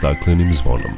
[0.00, 0.92] staklenim zvonom.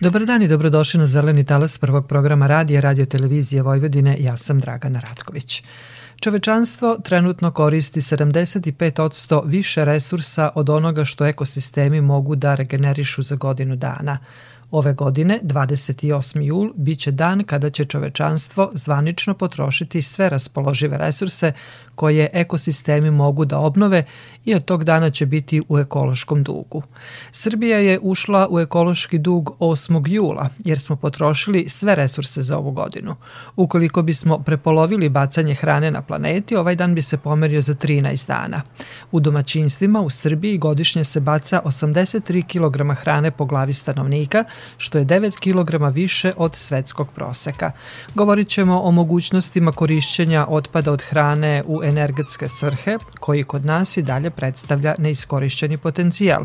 [0.00, 4.16] Dobar dan i dobrodošli na Zeleni talas prvog programa radija Radio Televizije Vojvodine.
[4.20, 5.62] Ja sam Dragana Ratković.
[6.20, 13.76] Čovečanstvo trenutno koristi 75% više resursa od onoga što ekosistemi mogu da regenerišu za godinu
[13.76, 14.18] dana.
[14.70, 16.42] Ove godine, 28.
[16.42, 21.52] jul, biće dan kada će čovečanstvo zvanično potrošiti sve raspoložive resurse
[21.94, 24.04] koje ekosistemi mogu da obnove
[24.44, 26.82] i od tog dana će biti u ekološkom dugu.
[27.32, 30.08] Srbija je ušla u ekološki dug 8.
[30.08, 33.16] jula jer smo potrošili sve resurse za ovu godinu.
[33.56, 38.62] Ukoliko bismo prepolovili bacanje hrane na planeti, ovaj dan bi se pomerio za 13 dana.
[39.10, 44.44] U domaćinstvima u Srbiji godišnje se baca 83 kg hrane po glavi stanovnika,
[44.76, 47.72] što je 9 kg više od svetskog proseka.
[48.14, 54.02] Govorit ćemo o mogućnostima korišćenja otpada od hrane u energetske svrhe, koji kod nas i
[54.02, 56.44] dalje predstavlja neiskorišćeni potencijal.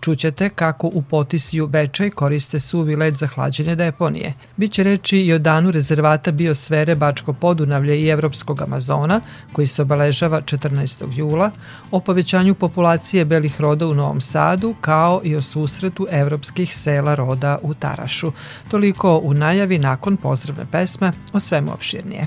[0.00, 4.34] Čućete kako u Potisiju Bečaj koriste suvi led za hlađenje deponije.
[4.56, 9.20] Biće reči i o danu rezervata biosfere Bačko Podunavlje i Evropskog Amazona,
[9.52, 11.18] koji se obeležava 14.
[11.18, 11.50] jula,
[11.90, 17.47] o povećanju populacije belih roda u Novom Sadu, kao i o susretu evropskih sela roda
[17.62, 18.32] u Tarašu.
[18.70, 22.26] Toliko u najavi nakon pozdravne pesme o svemu opširnije.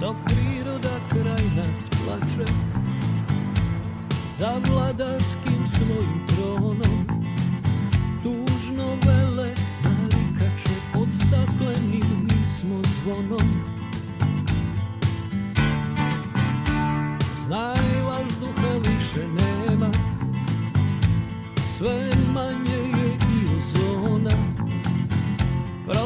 [0.00, 0.16] Dok
[4.38, 7.06] za vladarskim svojim tronom
[8.22, 13.75] tužno vele narikače pod staklenim smo zvonom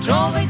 [0.00, 0.49] Čovek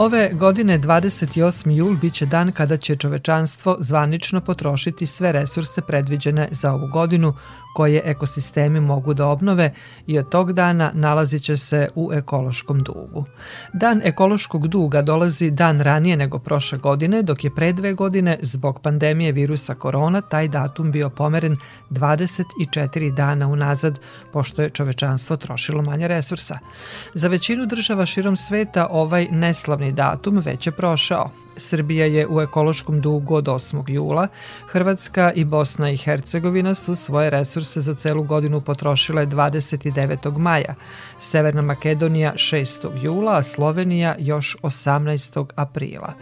[0.00, 1.70] Ove godine 28.
[1.70, 7.34] jul biće dan kada će čovečanstvo zvanično potrošiti sve resurse predviđene za ovu godinu
[7.74, 9.72] koje ekosistemi mogu da obnove
[10.06, 13.24] i od tog dana nalazit će se u ekološkom dugu.
[13.72, 18.80] Dan ekološkog duga dolazi dan ranije nego prošle godine, dok je pre dve godine zbog
[18.82, 21.56] pandemije virusa korona taj datum bio pomeren
[21.90, 24.00] 24 dana unazad,
[24.32, 26.58] pošto je čovečanstvo trošilo manje resursa.
[27.14, 31.30] Za većinu država širom sveta ovaj neslavni datum već je prošao.
[31.60, 33.90] Srbija je u ekološkom dugu od 8.
[33.90, 34.28] jula,
[34.66, 40.38] Hrvatska i Bosna i Hercegovina su svoje resurse za celu godinu potrošile 29.
[40.38, 40.74] maja,
[41.18, 43.02] Severna Makedonija 6.
[43.02, 45.46] jula, a Slovenija još 18.
[45.56, 46.12] aprila.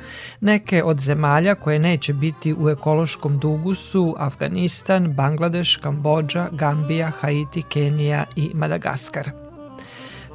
[0.41, 7.63] Neke od zemalja koje neće biti u ekološkom dugu su Afganistan, Bangladeš, Kambođa, Gambija, Haiti,
[7.63, 9.48] Kenija i Madagaskar.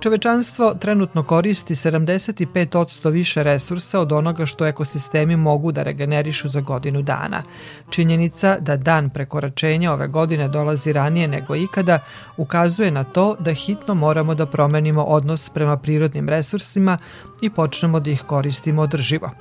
[0.03, 7.01] Čovečanstvo trenutno koristi 75% više resursa od onoga što ekosistemi mogu da regenerišu za godinu
[7.01, 7.43] dana.
[7.89, 11.99] Činjenica da dan prekoračenja ove godine dolazi ranije nego ikada
[12.37, 16.97] ukazuje na to da hitno moramo da promenimo odnos prema prirodnim resursima
[17.41, 19.31] i počnemo da ih koristimo održivo.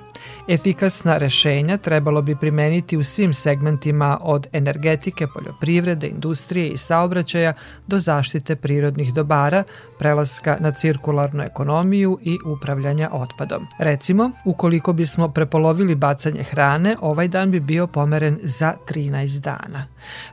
[0.49, 7.53] Efikasna rešenja trebalo bi primeniti u svim segmentima od energetike, poljoprivrede, industrije i saobraćaja
[7.87, 9.65] do zaštite prirodnih dobara,
[9.99, 13.67] prelaska na cirkularnu ekonomiju i upravljanja otpadom.
[13.79, 19.87] Recimo, ukoliko bismo prepolovili bacanje hrane, ovaj dan bi bio pomeren za 13 dana.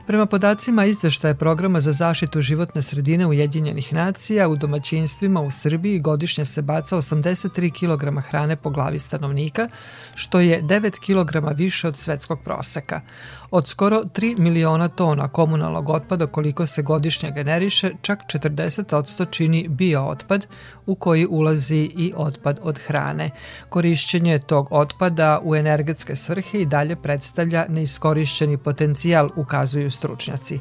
[0.06, 6.44] Prema podacima izveštaja programa za zaštitu životne sredine Ujedinjenih nacija, u domaćinstvima u Srbiji godišnje
[6.44, 9.68] se baca 83 kg hrane po glavi stanovnika,
[10.14, 13.00] što je 9 kg više od svetskog proseka.
[13.50, 20.46] Od skoro 3 miliona tona komunalnog otpada koliko se godišnje generiše, čak 40% čini biootpad
[20.86, 23.30] u koji ulazi i otpad od hrane.
[23.68, 30.58] Korišćenje tog otpada u energetske svrhe i dalje predstavlja neiskorišćeni potencijal, ukazuju stručnjaci.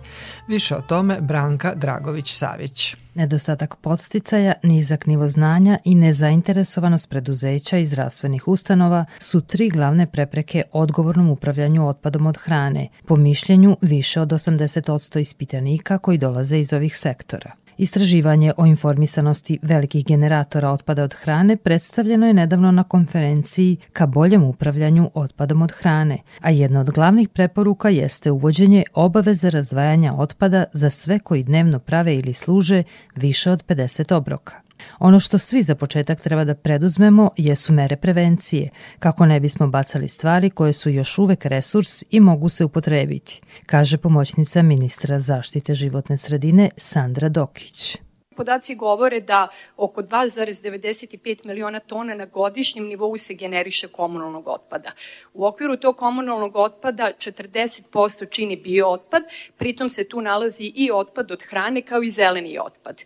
[0.47, 2.95] Više o tome Branka Dragović-Savić.
[3.13, 10.63] Nedostatak podsticaja, nizak nivo znanja i nezainteresovanost preduzeća i zdravstvenih ustanova su tri glavne prepreke
[10.71, 16.97] odgovornom upravljanju otpadom od hrane, po mišljenju više od 80% ispitanika koji dolaze iz ovih
[16.97, 17.51] sektora.
[17.79, 24.43] Istraživanje o informisanosti velikih generatora otpada od hrane predstavljeno je nedavno na konferenciji ka boljem
[24.43, 30.89] upravljanju otpadom od hrane, a jedna od glavnih preporuka jeste uvođenje obaveze razdvajanja otpada za
[30.89, 32.83] sve koji dnevno prave ili služe
[33.15, 34.68] više od 50 obroka.
[34.99, 40.09] Ono što svi za početak treba da preduzmemo jesu mere prevencije, kako ne bismo bacali
[40.09, 46.17] stvari koje su još uvek resurs i mogu se upotrebiti, kaže pomoćnica ministra zaštite životne
[46.17, 47.97] sredine Sandra Dokić
[48.39, 49.47] podaci govore da
[49.77, 54.91] oko 2,95 miliona tona na godišnjem nivou se generiše komunalnog otpada.
[55.33, 59.23] U okviru tog komunalnog otpada 40% čini biootpad,
[59.57, 63.03] pritom se tu nalazi i otpad od hrane kao i zeleni otpad.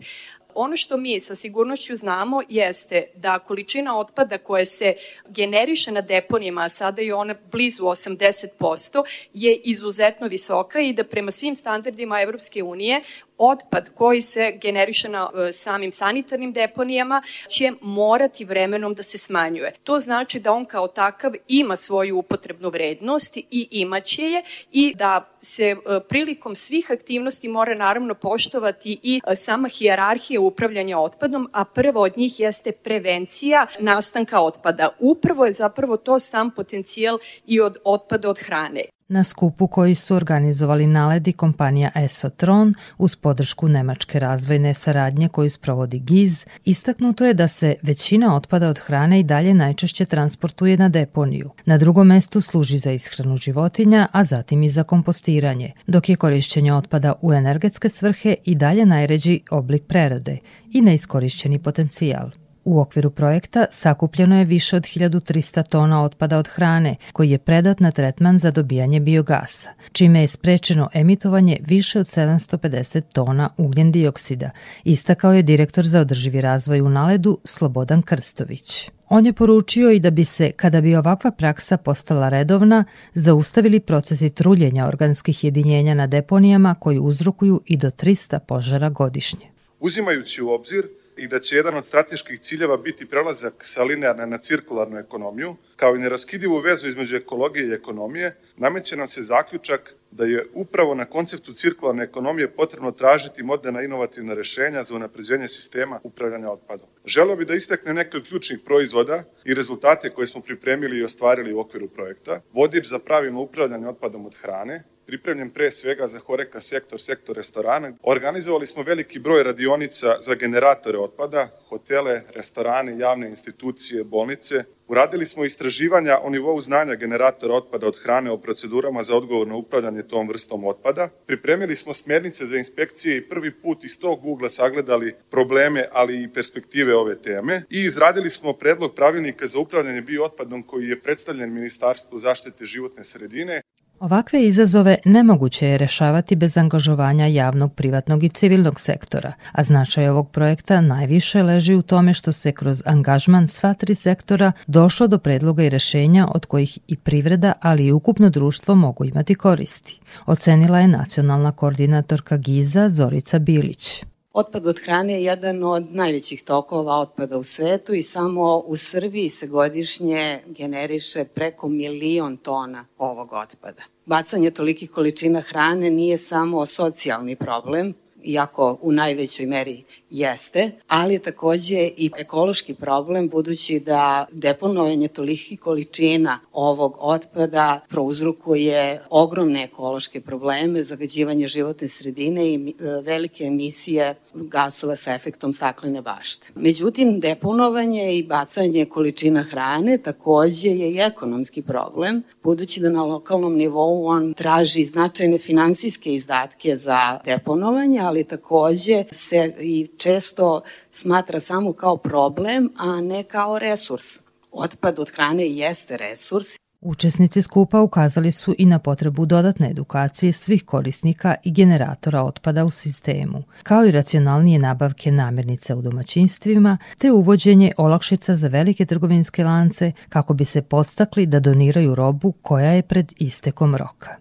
[0.56, 4.96] Ono što mi sa sigurnošću znamo jeste da količina otpada koja se
[5.30, 9.04] generiše na deponijama, a sada je ona blizu 80%,
[9.34, 13.02] je izuzetno visoka i da prema svim standardima Evropske unije
[13.38, 19.74] otpad koji se generiše na e, samim sanitarnim deponijama će morati vremenom da se smanjuje.
[19.84, 25.30] To znači da on kao takav ima svoju upotrebnu vrednost i imaće je i da
[25.42, 25.76] se e,
[26.10, 32.18] prilikom svih aktivnosti mora naravno poštovati i e, sama hijerarhija upravljanja otpadom, a prvo od
[32.18, 34.90] njih jeste prevencija nastanka otpada.
[35.00, 38.84] Upravo je zapravo to sam potencijal i od otpada od hrane.
[39.14, 46.00] Na skupu koji su organizovali naledi kompanija Esotron uz podršku Nemačke razvojne saradnje koju sprovodi
[46.00, 51.50] GIZ, istaknuto je da se većina otpada od hrane i dalje najčešće transportuje na deponiju.
[51.66, 56.74] Na drugom mestu služi za ishranu životinja, a zatim i za kompostiranje, dok je korišćenje
[56.74, 60.38] otpada u energetske svrhe i dalje najređi oblik prerade
[60.72, 62.43] i neiskorišćeni potencijal.
[62.66, 67.80] U okviru projekta sakupljeno je više od 1300 tona otpada od hrane, koji je predat
[67.80, 74.50] na tretman za dobijanje biogasa, čime je sprečeno emitovanje više od 750 tona ugljen dioksida,
[74.84, 78.90] istakao je direktor za održivi razvoj u Naledu Slobodan Krstović.
[79.10, 84.30] On je poručio i da bi se, kada bi ovakva praksa postala redovna, zaustavili procesi
[84.30, 89.46] truljenja organskih jedinjenja na deponijama koji uzrokuju i do 300 požara godišnje.
[89.80, 94.38] Uzimajući u obzir i da će jedan od strateških ciljeva biti prelazak sa linearne na
[94.38, 100.26] cirkularnu ekonomiju, kao i neraskidivu vezu između ekologije i ekonomije, nameće nam se zaključak da
[100.26, 106.52] je upravo na konceptu cirkularne ekonomije potrebno tražiti moderna inovativna rešenja za unapređenje sistema upravljanja
[106.52, 106.88] otpadom.
[107.06, 111.54] Želeo bi da istekne neke od ključnih proizvoda i rezultate koje smo pripremili i ostvarili
[111.54, 112.42] u okviru projekta.
[112.54, 117.94] Vodič za pravilno upravljanje otpadom od hrane, pripremljen pre svega za Horeka sektor, sektor restorana.
[118.04, 124.64] Organizovali smo veliki broj radionica za generatore otpada, hotele, restorane, javne institucije, bolnice.
[124.88, 130.04] Uradili smo istraživanja o nivou znanja generatora otpada od hrane o procedurama za odgovorno upravljanje
[130.04, 131.10] tom vrstom otpada.
[131.26, 136.34] Pripremili smo smernice za inspekcije i prvi put iz tog ugla sagledali probleme, ali i
[136.34, 142.20] perspektive ove teme i izradili smo predlog pravilnika za upravljanje biootpadom koji je predstavljen Ministarstvu
[142.20, 143.62] zaštite životne sredine.
[144.04, 150.30] Ovakve izazove nemoguće je rešavati bez angažovanja javnog, privatnog i civilnog sektora, a značaj ovog
[150.32, 155.64] projekta najviše leži u tome što se kroz angažman sva tri sektora došlo do predloga
[155.64, 160.00] i rešenja od kojih i privreda, ali i ukupno društvo mogu imati koristi.
[160.26, 164.04] Ocenila je nacionalna koordinatorka GIZA Zorica Bilić.
[164.34, 169.30] Otpad od hrane je jedan od najvećih tokova otpada u svetu i samo u Srbiji
[169.30, 173.84] se godišnje generiše preko milion tona ovog otpada.
[174.06, 181.20] Bacanje tolikih količina hrane nije samo socijalni problem, iako u najvećoj meri jeste, ali je
[181.20, 190.84] takođe i ekološki problem budući da deponovanje tolikih količina ovog otpada prouzrukuje ogromne ekološke probleme,
[190.84, 196.48] zagađivanje životne sredine i e, velike emisije gasova sa efektom staklene bašte.
[196.56, 203.56] Međutim, deponovanje i bacanje količina hrane takođe je i ekonomski problem, budući da na lokalnom
[203.56, 211.74] nivou on traži značajne finansijske izdatke za deponovanje, ali takođe se i često smatra samo
[211.74, 214.06] kao problem, a ne kao resurs.
[214.52, 216.48] Otpad od hrane jeste resurs
[216.82, 222.72] Učesnici skupa ukazali su i na potrebu dodatne edukacije svih korisnika i generatora otpada u
[222.72, 229.92] sistemu, kao i racionalnije nabavke namirnica u domaćinstvima, te uvođenje olakšica za velike trgovinske lance
[230.10, 234.16] kako bi se podstakli da doniraju robu koja je pred istekom roka.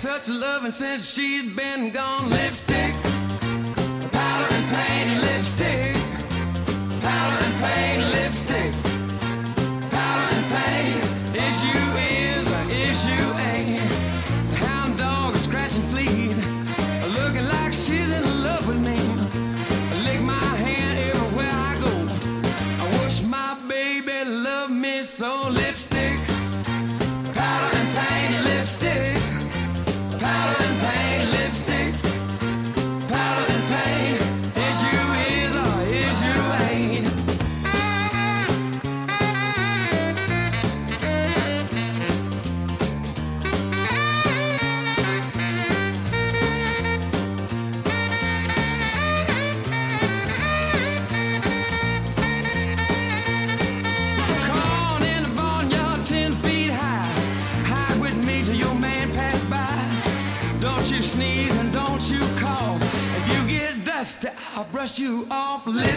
[0.00, 2.30] Such loving since she's been gone.
[2.30, 2.94] Lipstick,
[4.10, 5.89] powder and paint, lipstick,
[64.90, 65.89] brush you off.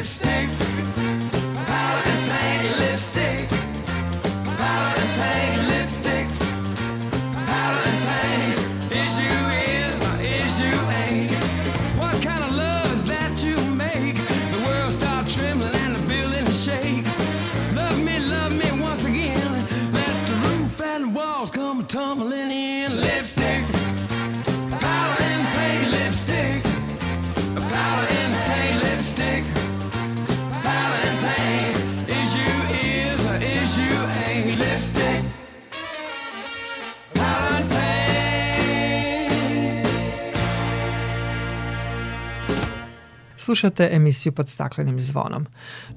[43.54, 45.46] Slušate emisiju pod staklenim zvonom.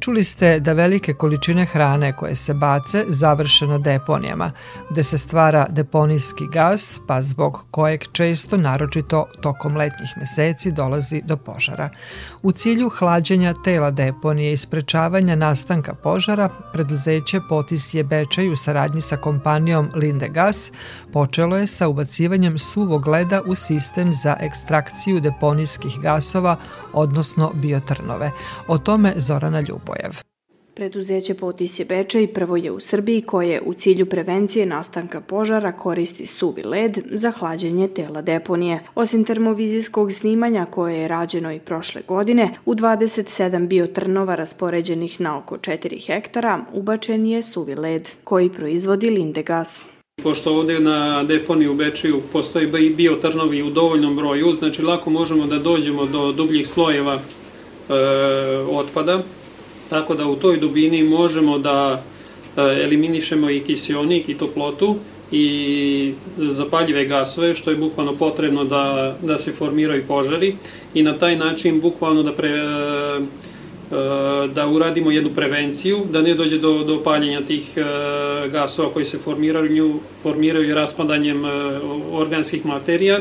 [0.00, 4.52] Čuli ste da velike količine hrane koje se bace završe na deponijama,
[4.90, 11.36] gde se stvara deponijski gas, pa zbog kojeg često, naročito tokom letnjih meseci, dolazi do
[11.36, 11.90] požara.
[12.42, 19.00] U cilju hlađenja tela deponije i sprečavanja nastanka požara, preduzeće Potis je Bečaj u saradnji
[19.00, 20.70] sa kompanijom Linde Gas
[21.12, 26.56] počelo je sa ubacivanjem suvog leda u sistem za ekstrakciju deponijskih gasova,
[26.92, 28.30] odnosno biotrnove.
[28.68, 30.36] O tome Zorana Ljubojev.
[30.76, 36.62] Preduzeće Potisje Bečej prvo je u Srbiji koje u cilju prevencije nastanka požara koristi suvi
[36.62, 38.80] led za hlađenje tela deponije.
[38.94, 45.56] Osim termovizijskog snimanja koje je rađeno i prošle godine, u 27 biotrnova raspoređenih na oko
[45.56, 49.95] 4 hektara ubačen je suvi led koji proizvodi Lindegas.
[50.22, 55.58] Pošto ovde na deponiji u Bečiju postoji biotrnovi u dovoljnom broju, znači lako možemo da
[55.58, 57.20] dođemo do dubljih slojeva e,
[58.70, 59.22] otpada,
[59.90, 62.02] tako da u toj dubini možemo da
[62.56, 64.96] e, eliminišemo i kisionik i toplotu
[65.32, 70.54] i zapaljive gasove, što je bukvalno potrebno da, da se formiraju požari
[70.94, 73.20] i na taj način bukvalno da pre, E,
[74.54, 77.82] da uradimo jednu prevenciju, da ne dođe do, do paljenja tih e,
[78.48, 81.48] gasova koji se formiraju, formiraju raspadanjem e,
[82.12, 83.18] organskih materija.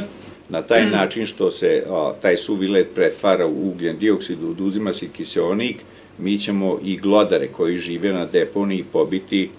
[0.50, 0.91] Na taj mm.
[0.91, 5.77] način što se a, taj suvi led pretvara u ugljen dioksid, oduzima se kiseonik,
[6.17, 9.50] mi ćemo i glodare koji žive na deponiji pobiti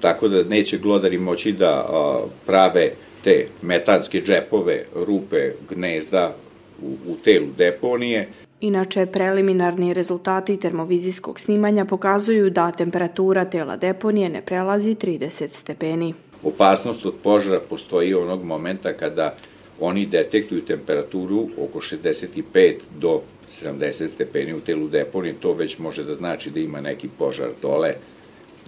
[0.00, 2.90] tako da neće glodari moći da a, prave
[3.24, 6.34] te metanske džepove, rupe, gnezda
[6.82, 8.28] u, u telu deponije,
[8.62, 16.14] Inače, preliminarni rezultati termovizijskog snimanja pokazuju da temperatura tela deponije ne prelazi 30 stepeni.
[16.42, 19.34] Opasnost od požara postoji onog momenta kada
[19.80, 26.14] oni detektuju temperaturu oko 65 do 70 stepeni u telu deponije, to već može da
[26.14, 27.94] znači da ima neki požar dole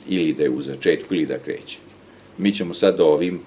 [0.08, 1.78] ili da je u začetku ili da kreće.
[2.38, 3.40] Mi ćemo sad ovim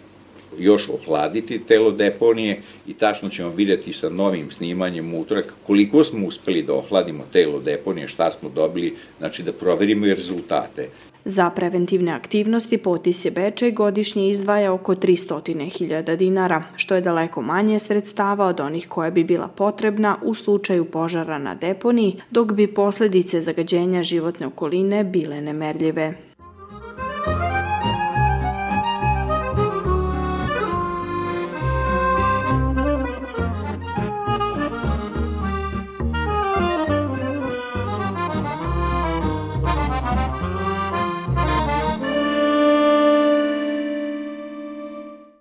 [0.60, 6.62] još ohladiti telo deponije i tačno ćemo videti sa novim snimanjem utrak koliko smo uspeli
[6.62, 10.89] da ohladimo telo deponije, šta smo dobili, znači da proverimo i rezultate.
[11.25, 18.46] Za preventivne aktivnosti Potisje Bečej godišnje izdvaja oko 300.000 dinara, što je daleko manje sredstava
[18.48, 24.04] od onih koja bi bila potrebna u slučaju požara na deponiji, dok bi posledice zagađenja
[24.04, 26.26] životne okoline bile nemerljive.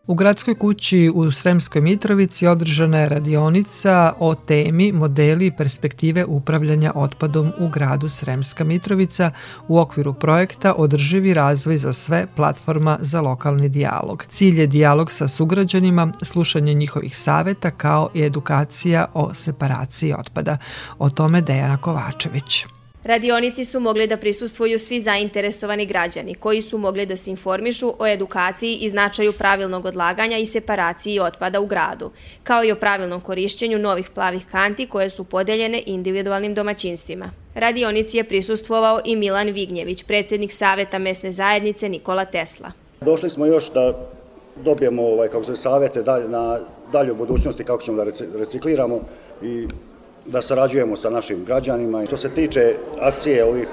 [0.07, 6.93] U gradskoj kući u Sremskoj Mitrovici održana je radionica o temi modeli i perspektive upravljanja
[6.95, 9.31] otpadom u gradu Sremska Mitrovica
[9.69, 14.25] u okviru projekta Održivi razvoj za sve platforma za lokalni dijalog.
[14.29, 20.59] Cilj je dijalog sa sugrađanima, slušanje njihovih saveta kao i edukacija o separaciji otpada.
[20.99, 22.67] O tome Dejana Kovačević.
[23.07, 28.07] Radionici su mogli da prisustvuju svi zainteresovani građani, koji su mogli da se informišu o
[28.07, 32.11] edukaciji i značaju pravilnog odlaganja i separaciji otpada u gradu,
[32.43, 37.31] kao i o pravilnom korišćenju novih plavih kanti koje su podeljene individualnim domaćinstvima.
[37.55, 42.73] Radionici je prisustvovao i Milan Vignjević, predsednik Saveta mesne zajednice Nikola Tesla.
[43.01, 44.09] Došli smo još da
[44.65, 46.59] dobijemo ovaj, kako se savete dalje, na
[46.93, 49.01] dalje u budućnosti kako ćemo da recikliramo
[49.43, 49.67] i
[50.27, 52.07] da sarađujemo sa našim građanima.
[52.07, 53.69] Što se tiče akcije ovih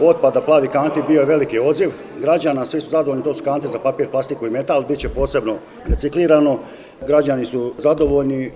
[0.00, 3.78] otpada plavi kanti bio je veliki odziv građana, svi su zadovoljni, to su kante za
[3.78, 6.58] papir, plastiku i metal, bit će posebno reciklirano,
[7.06, 8.50] građani su zadovoljni,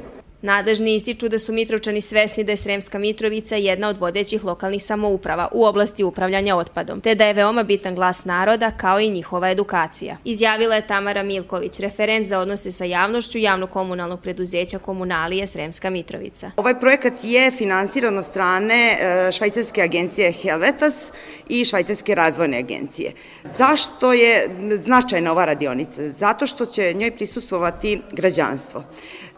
[0.44, 5.48] Nadležni ističu da su Mitrovčani svesni da je Sremska Mitrovica jedna od vodećih lokalnih samouprava
[5.52, 10.16] u oblasti upravljanja otpadom, te da je veoma bitan glas naroda kao i njihova edukacija.
[10.24, 16.50] Izjavila je Tamara Milković, referent za odnose sa javnošću javno-komunalnog preduzeća Komunalije Sremska Mitrovica.
[16.56, 21.12] Ovaj projekat je finansiran od strane e, švajcarske agencije Helvetas
[21.48, 23.12] i švajcarske razvojne agencije.
[23.44, 26.10] Zašto je značajna ova radionica?
[26.10, 28.84] Zato što će njoj prisustovati građanstvo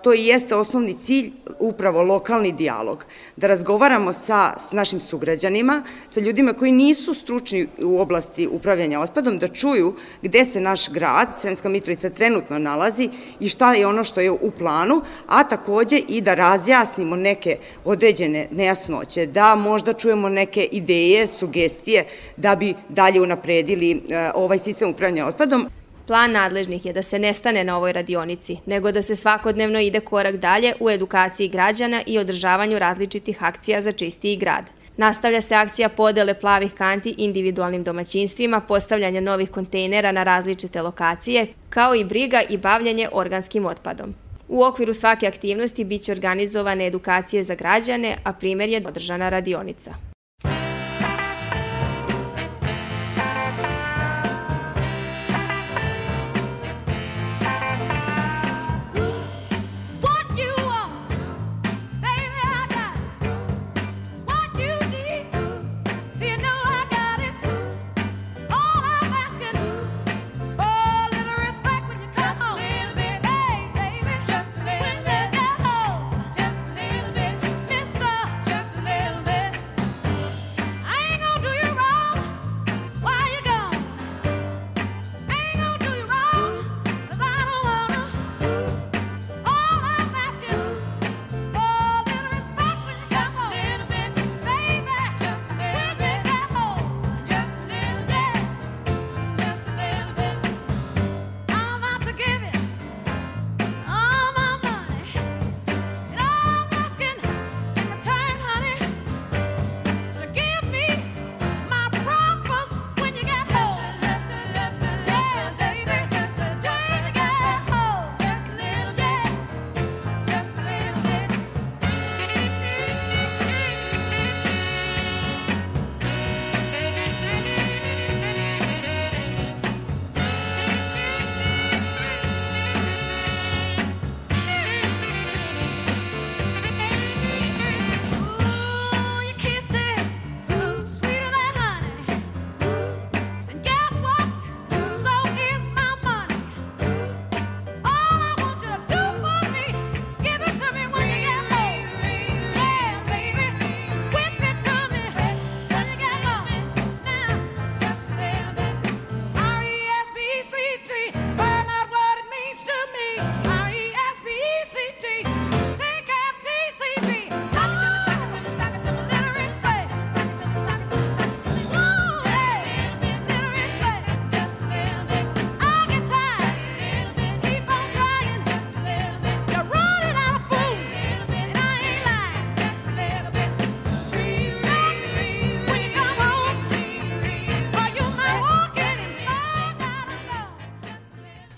[0.07, 3.05] to i jeste osnovni cilj, upravo lokalni dijalog.
[3.37, 9.49] Da razgovaramo sa našim sugrađanima, sa ljudima koji nisu stručni u oblasti upravljanja otpadom, da
[9.49, 13.09] čuju gde se naš grad, Sremska Mitrovica, trenutno nalazi
[13.41, 18.49] i šta je ono što je u planu, a takođe i da razjasnimo neke određene
[18.51, 25.27] nejasnoće, da možda čujemo neke ideje, sugestije da bi dalje unapredili e, ovaj sistem upravljanja
[25.27, 25.67] otpadom.
[26.07, 30.01] Plan nadležnih je da se ne stane na ovoj radionici, nego da se svakodnevno ide
[30.01, 34.71] korak dalje u edukaciji građana i održavanju različitih akcija za čistiji grad.
[34.97, 41.95] Nastavlja se akcija podele plavih kanti individualnim domaćinstvima, postavljanja novih kontejnera na različite lokacije, kao
[41.95, 44.15] i briga i bavljanje organskim otpadom.
[44.49, 49.95] U okviru svake aktivnosti biće organizovane edukacije za građane, a primer je održana radionica.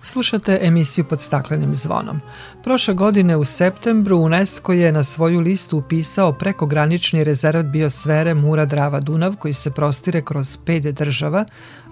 [0.08, 2.20] Slušate emisiju pod staklenim zvonom.
[2.64, 9.00] Prošle godine u septembru UNESCO je na svoju listu upisao prekogranični rezervat biosfere Mura Drava
[9.00, 11.44] Dunav koji se prostire kroz pet država,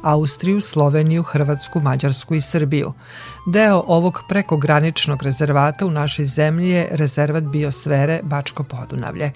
[0.02, 2.92] Austriju, Sloveniju, Hrvatsku, Mađarsku i Srbiju.
[3.46, 9.32] Deo ovog prekograničnog rezervata u našoj zemlji je rezervat biosfere Bačko Podunavlje.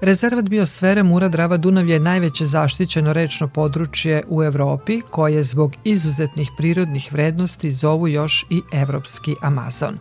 [0.00, 6.50] Rezervat biosfere Mura Drava Dunav je najveće zaštićeno rečno područje u Evropi koje zbog izuzetnih
[6.56, 9.98] prirodnih vrednosti zovu još i Evropski Amazon.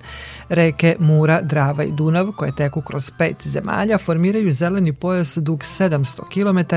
[0.53, 6.19] Reke Mura, Drava i Dunav, koje teku kroz pet zemalja, formiraju zeleni pojas dug 700
[6.33, 6.75] km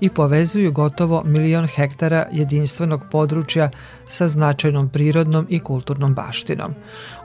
[0.00, 3.70] i povezuju gotovo milion hektara jedinstvenog područja
[4.10, 6.74] sa značajnom prirodnom i kulturnom baštinom.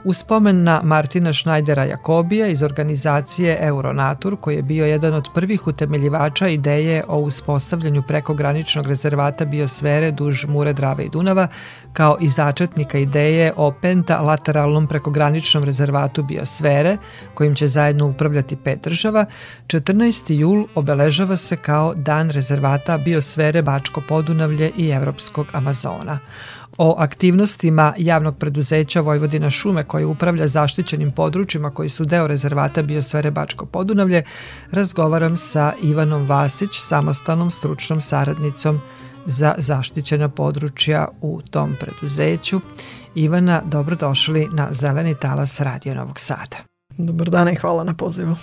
[0.04, 5.66] U spomen na Martina Šnajdera Jakobija iz organizacije Euronatur, koji je bio jedan od prvih
[5.66, 11.48] utemeljivača ideje o uspostavljanju prekograničnog rezervata biosfere duž Mure, Drave i Dunava,
[11.92, 16.96] kao i začetnika ideje o pentalateralnom prekograničnom rezervatu biosfere,
[17.34, 19.24] kojim će zajedno upravljati pet država,
[19.66, 20.34] 14.
[20.34, 26.18] jul obeležava se kao Dan rezervata biosfere Bačko Podunavlje i Evropskog Amazona
[26.78, 33.30] o aktivnostima javnog preduzeća Vojvodina šume koje upravlja zaštićenim područjima koji su deo rezervata biosfere
[33.30, 34.22] Bačko Podunavlje,
[34.70, 38.80] razgovaram sa Ivanom Vasić, samostalnom stručnom saradnicom
[39.26, 42.60] za zaštićena područja u tom preduzeću.
[43.14, 46.56] Ivana, dobrodošli na Zeleni talas Radio Novog Sada.
[46.98, 48.36] Dobar dan i hvala na pozivu.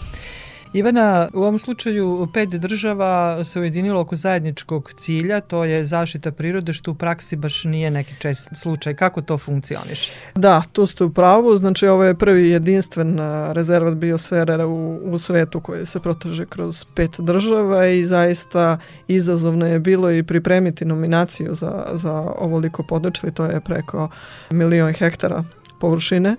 [0.73, 6.73] Ivana, u ovom slučaju pet država se ujedinilo oko zajedničkog cilja, to je zaštita prirode,
[6.73, 8.95] što u praksi baš nije neki čest slučaj.
[8.95, 10.11] Kako to funkcioniše?
[10.35, 11.57] Da, tu ste u pravu.
[11.57, 13.19] Znači, ovo je prvi jedinstven
[13.51, 19.79] rezervat biosfere u, u svetu koji se proteže kroz pet država i zaista izazovno je
[19.79, 24.09] bilo i pripremiti nominaciju za, za ovoliko područje, to je preko
[24.51, 25.43] milion hektara
[25.79, 26.35] površine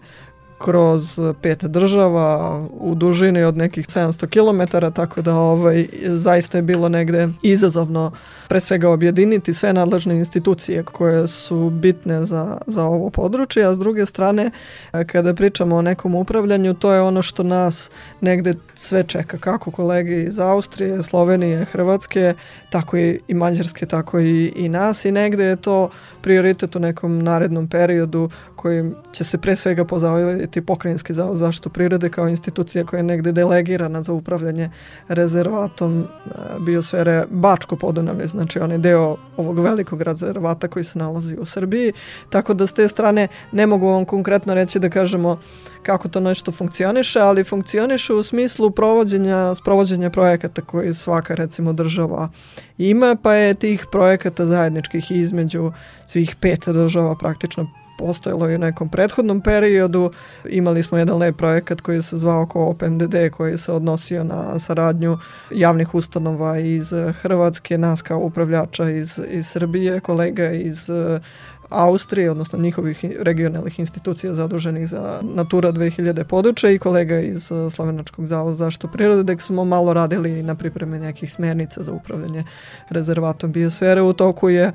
[0.64, 6.88] kroz pet država u dužini od nekih 700 km, tako da ovaj, zaista je bilo
[6.88, 8.12] negde izazovno
[8.48, 13.78] pre svega objediniti sve nadležne institucije koje su bitne za, za ovo područje, a s
[13.78, 14.50] druge strane
[15.06, 20.22] kada pričamo o nekom upravljanju, to je ono što nas negde sve čeka, kako kolege
[20.22, 22.34] iz Austrije, Slovenije, Hrvatske,
[22.70, 25.04] tako i, i Mađarske, tako i, i nas.
[25.04, 30.53] I negde je to prioritet u nekom narednom periodu kojim će se pre svega pozabaviti
[30.62, 34.70] pokrajinski zavod zaštitu prirode kao institucija koja je negde delegirana za upravljanje
[35.08, 36.04] rezervatom e,
[36.60, 41.92] biosfere Bačko podunavlje, znači on je deo ovog velikog rezervata koji se nalazi u Srbiji,
[42.30, 45.38] tako da s te strane ne mogu vam konkretno reći da kažemo
[45.82, 52.28] kako to nešto funkcioniše, ali funkcioniše u smislu provođenja, sprovođenja projekata koji svaka recimo država
[52.78, 55.72] ima, pa je tih projekata zajedničkih između
[56.06, 60.10] svih pet država praktično postojalo i u nekom prethodnom periodu.
[60.48, 65.18] Imali smo jedan lep projekat koji se zvao Coop MDD koji se odnosio na saradnju
[65.50, 70.90] javnih ustanova iz Hrvatske, nas kao upravljača iz, iz Srbije, kolega iz
[71.74, 78.26] Austrije, odnosno njihovih regionalnih institucija zaduženih za Natura 2000 područja i kolega iz uh, Slovenačkog
[78.26, 82.44] zavoda za zaštitu prirode, da smo malo radili na pripreme nekih smernica za upravljanje
[82.90, 84.02] rezervatom biosfere.
[84.02, 84.72] U toku je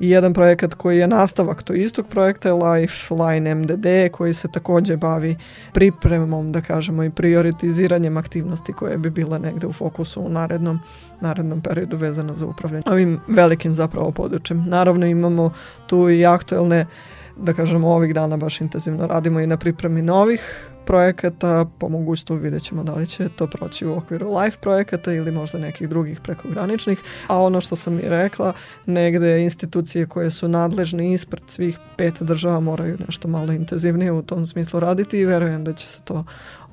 [0.00, 4.96] i jedan projekat koji je nastavak to istog projekta je Lifeline MDD koji se takođe
[4.96, 5.36] bavi
[5.72, 10.80] pripremom, da kažemo, i prioritiziranjem aktivnosti koje bi bile negde u fokusu u narednom,
[11.20, 14.64] narednom periodu vezano za upravljanje ovim velikim zapravo područjem.
[14.68, 15.52] Naravno imamo
[15.86, 16.86] tu i aktuelne
[17.36, 22.62] da kažemo ovih dana baš intenzivno radimo i na pripremi novih projekata, po mogućstvu vidjet
[22.62, 27.00] ćemo da li će to proći u okviru live projekata ili možda nekih drugih prekograničnih,
[27.26, 28.52] a ono što sam i rekla,
[28.86, 34.46] negde institucije koje su nadležne ispred svih pet država moraju nešto malo intenzivnije u tom
[34.46, 36.24] smislu raditi i verujem da će se to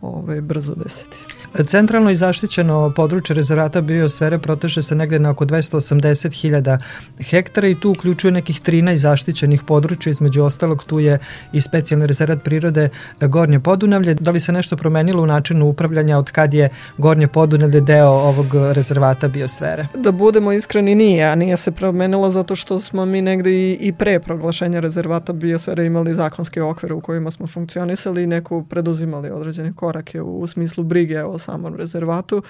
[0.01, 1.17] ovaj, brzo desiti.
[1.65, 6.77] Centralno i zaštićeno područje rezervata biosfere proteže se negde na oko 280.000
[7.19, 11.19] hektara i tu uključuje nekih 13 zaštićenih područja, između ostalog tu je
[11.53, 12.89] i specijalni rezervat prirode
[13.21, 14.13] Gornje Podunavlje.
[14.13, 18.47] Da li se nešto promenilo u načinu upravljanja od kad je Gornje Podunavlje deo ovog
[18.73, 19.87] rezervata biosfere?
[19.93, 23.93] Da budemo iskreni nije, a nije se promenilo zato što smo mi negde i, i
[23.93, 29.73] pre proglašenja rezervata biosfere imali zakonske okvire u kojima smo funkcionisali i neko preduzimali određene
[29.73, 29.88] korake
[30.23, 32.41] u, u smislu brige o samom rezervatu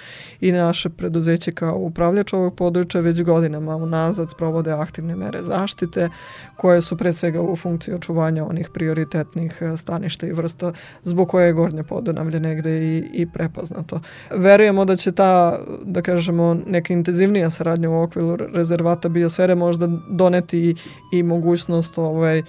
[0.41, 6.09] i naše preduzeće kao upravljač ovog područja već godinama unazad sprovode aktivne mere zaštite
[6.55, 10.73] koje su pre svega u funkciji očuvanja onih prioritetnih e, staništa i vrsta
[11.03, 14.01] zbog koje je Gornje Podunavlje negde i, i prepoznato.
[14.31, 20.59] Verujemo da će ta, da kažemo, neka intenzivnija saradnja u okviru rezervata biosfere možda doneti
[20.59, 20.75] i,
[21.13, 22.43] i mogućnost ovaj,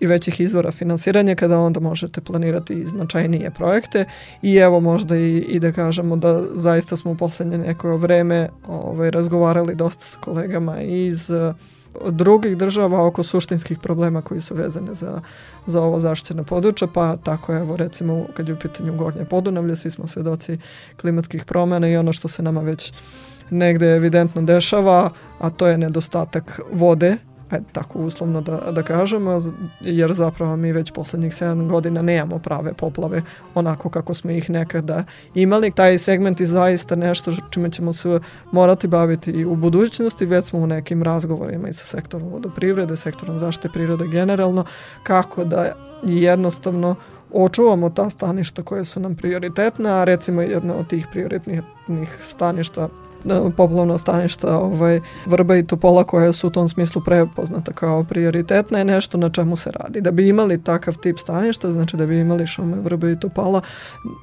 [0.00, 4.04] i većih izvora finansiranja kada onda možete planirati značajnije projekte.
[4.42, 9.10] I evo možda i, i da kažemo da zaista smo u poslednje neko vreme ovaj,
[9.10, 11.54] razgovarali dosta sa kolegama iz uh,
[12.10, 15.20] drugih država oko suštinskih problema koji su vezane za,
[15.66, 19.90] za ovo zaštićeno područje, pa tako evo recimo kad je u pitanju Gornje Podunavlje, svi
[19.90, 20.58] smo svedoci
[21.00, 22.92] klimatskih promena i ono što se nama već
[23.50, 27.16] negde evidentno dešava, a to je nedostatak vode
[27.54, 29.38] ajde tako uslovno da, da kažemo,
[29.80, 33.22] jer zapravo mi već poslednjih 7 godina nemamo prave poplave
[33.54, 35.70] onako kako smo ih nekada imali.
[35.70, 38.20] Taj segment je zaista nešto čime ćemo se
[38.52, 43.38] morati baviti i u budućnosti, već smo u nekim razgovorima i sa sektorom vodoprivrede, sektorom
[43.38, 44.64] zaštite prirode generalno,
[45.02, 46.94] kako da jednostavno
[47.32, 51.62] očuvamo ta staništa koje su nam prioritetna, a recimo jedno od tih prioritnih
[52.22, 52.88] staništa
[53.56, 58.84] poplavna staništa ovaj, Vrba i Topola koja su u tom smislu prepoznata kao prioritetna je
[58.84, 60.00] nešto na čemu se radi.
[60.00, 63.60] Da bi imali takav tip staništa, znači da bi imali šume Vrba i Topola,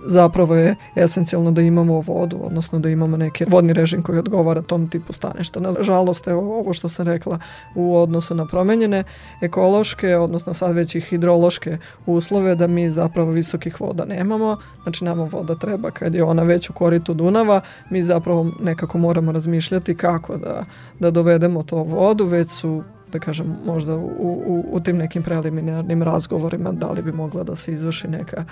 [0.08, 4.90] zapravo je esencijalno da imamo vodu, odnosno da imamo neki vodni režim koji odgovara tom
[4.90, 5.60] tipu staništa.
[5.60, 7.40] Nažalost, evo ovo što sam rekla
[7.76, 9.04] u odnosu na promenjene
[9.42, 15.24] ekološke, odnosno sad već i hidrološke uslove da mi zapravo visokih voda nemamo, znači nama
[15.24, 19.96] voda treba kad je ona već u koritu Dunava, mi zapravo nekako svakako moramo razmišljati
[19.96, 20.66] kako da,
[21.00, 24.08] da dovedemo to vodu, već su da kažem, možda u,
[24.48, 28.46] u, u tim nekim preliminarnim razgovorima da li bi mogla da se izvrši neka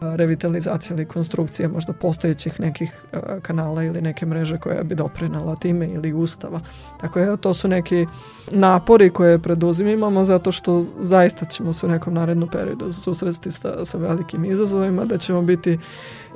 [0.00, 2.92] revitalizacija ili konstrukcija možda postojećih nekih
[3.42, 6.60] kanala ili neke mreže koja bi doprinala time ili ustava.
[7.00, 8.06] Tako je, to su neki
[8.50, 13.98] napori koje preduzimamo zato što zaista ćemo se u nekom narednom periodu susresti sa, sa
[13.98, 15.78] velikim izazovima, da ćemo biti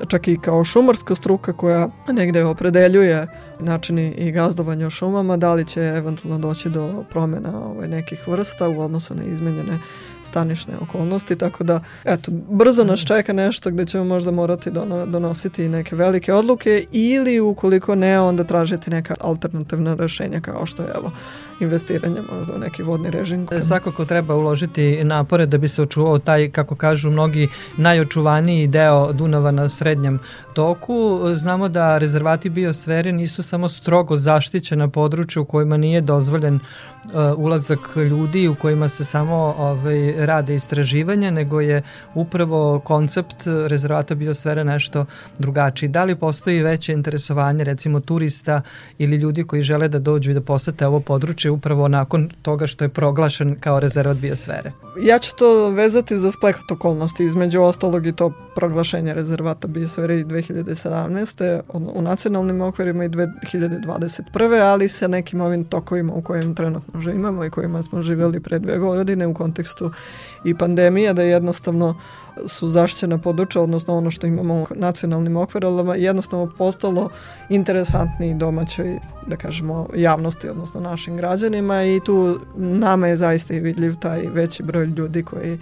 [0.09, 3.27] čak i kao šumarska struka koja negde opredeljuje
[3.61, 8.69] načini i gazdovanja o šumama, da li će eventualno doći do promena ovaj, nekih vrsta
[8.69, 9.79] u odnosu na izmenjene
[10.23, 14.71] stanišne okolnosti, tako da eto, brzo nas čeka nešto gde ćemo možda morati
[15.07, 20.89] donositi neke velike odluke ili ukoliko ne, onda tražiti neka alternativna rešenja kao što je
[20.97, 21.11] evo
[21.61, 23.47] investiranje možda u neki vodni režim.
[23.51, 29.13] E, svakako treba uložiti napore da bi se očuvao taj, kako kažu mnogi, najočuvaniji deo
[29.13, 30.19] Dunava na średnim
[30.59, 31.21] toku.
[31.35, 36.61] Znamo da rezervati biosfere nisu samo strogo zaštićena područja u kojima nije dozvoljen uh,
[37.37, 41.83] ulazak ljudi u kojima se samo ovaj, rade istraživanja, nego je
[42.15, 45.05] upravo koncept rezervata biosfere nešto
[45.39, 45.89] drugačiji.
[45.89, 48.61] Da li postoji veće interesovanje recimo turista
[48.99, 52.85] ili ljudi koji žele da dođu i da posete ovo područje upravo nakon toga što
[52.85, 54.73] je proglašen kao rezervat biosfere?
[55.03, 61.61] Ja ću to vezati za splehat okolnosti, između ostalog i to proglašenje rezervata biosfere 2017.
[61.73, 64.61] u nacionalnim okvirima i 2021.
[64.63, 68.79] ali sa nekim ovim tokovima u kojim trenutno živimo i kojima smo živjeli pre dve
[68.79, 69.91] godine u kontekstu
[70.45, 71.95] i pandemija, da jednostavno
[72.47, 77.09] su zaštićena područja, odnosno ono što imamo u nacionalnim okvirama, jednostavno postalo
[77.49, 83.95] interesantni domaćoj, da kažemo, javnosti, odnosno našim građanima i tu nama je zaista i vidljiv
[84.01, 85.59] taj veći broj ljudi koji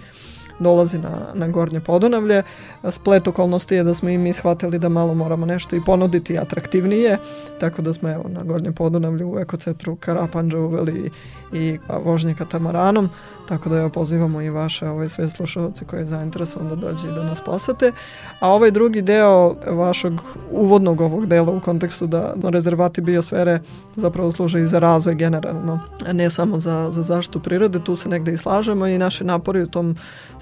[0.59, 2.43] dolazi na, na Gornje Podunavlje.
[2.89, 7.17] Splet okolnosti je da smo i mi shvatili da malo moramo nešto i ponuditi atraktivnije,
[7.59, 11.11] tako da smo evo na Gornjem Podunavlju u ekocentru Karapanđa uveli
[11.53, 13.09] i vožnje katamaranom,
[13.47, 17.11] tako da ja pozivamo i vaše ove sve slušalce koje je zainteresovan da dođe i
[17.11, 17.91] da nas posete.
[18.39, 20.13] A ovaj drugi deo vašeg
[20.51, 23.59] uvodnog ovog dela u kontekstu da rezervati biosfere
[23.95, 25.79] zapravo služe i za razvoj generalno,
[26.11, 29.67] ne samo za, za zaštitu prirode, tu se negde i slažemo i naše napori u
[29.67, 29.95] tom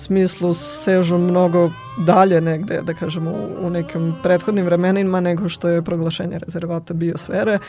[0.06, 6.40] smislu sežu mnogo dalje negde, da kažemo, u, nekim prethodnim vremenima nego što je proglašenje
[6.40, 7.60] rezervata biosfere.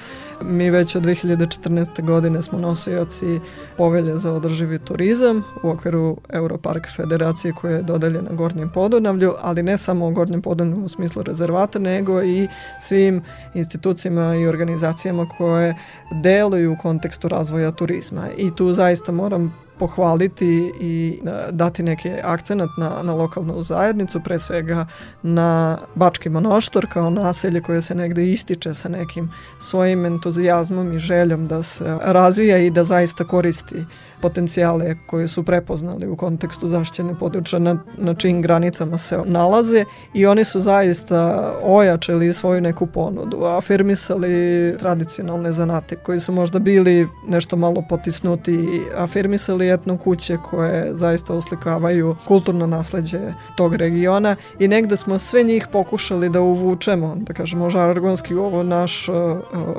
[0.43, 2.05] Mi već od 2014.
[2.05, 3.41] godine smo nosioci
[3.77, 9.79] povelje za održivi turizam u okviru Europark federacije koja je dodeljena Gornjem Podunavlju, ali ne
[9.79, 12.49] samo u Gornjem Podunavlju u smislu rezervata, nego i
[12.81, 13.23] svim
[13.55, 15.75] institucijama i organizacijama koje
[16.23, 18.29] deluju u kontekstu razvoja turizma.
[18.37, 24.39] I tu zaista moram pohvaliti i e, dati neki akcenat na, na lokalnu zajednicu, pre
[24.39, 24.87] svega
[25.23, 31.49] na Bački monoštor kao naselje koje se negde ističe sa nekim svojim entuzijazmom i željom
[31.49, 33.85] da se razvija i da zaista koristi
[34.21, 39.85] potencijale koje su prepoznali u kontekstu zaštićene područja na, na čim granicama se nalaze
[40.15, 47.09] i oni su zaista ojačali svoju neku ponudu, afirmisali tradicionalne zanate koji su možda bili
[47.29, 53.21] nešto malo potisnuti, afirmisali etno kuće koje zaista uslikavaju kulturno nasleđe
[53.57, 58.63] tog regiona i negde smo sve njih pokušali da uvučemo, da kažemo žargonski u ovo
[58.63, 59.15] naš uh,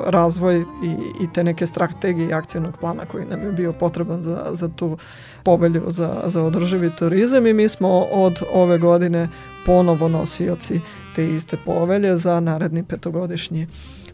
[0.06, 0.64] razvoj i,
[1.24, 4.98] i te neke strategije akcijnog plana koji nam je bio potreban za, za tu
[5.42, 9.28] povelju za, za održivi turizam i mi smo od ove godine
[9.66, 10.80] ponovo nosioci
[11.14, 13.66] te iste povelje za naredni petogodišnji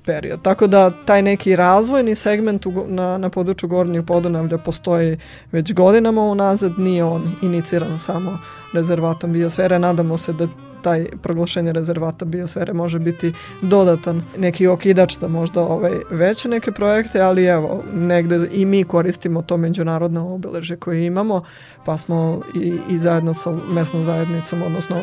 [0.05, 0.43] period.
[0.43, 5.19] Tako da taj neki razvojni segment u, na, na području Gornjih Podunavlja postoji
[5.53, 8.39] već godinama unazad, nije on iniciran samo
[8.73, 9.79] rezervatom biosfere.
[9.79, 10.47] Nadamo se da
[10.83, 17.21] taj proglašenje rezervata biosfere može biti dodatan neki okidač za možda ovaj veće neke projekte,
[17.21, 21.43] ali evo, negde i mi koristimo to međunarodno obeleže koje imamo,
[21.85, 24.97] pa smo i, i zajedno sa mesnom zajednicom, odnosno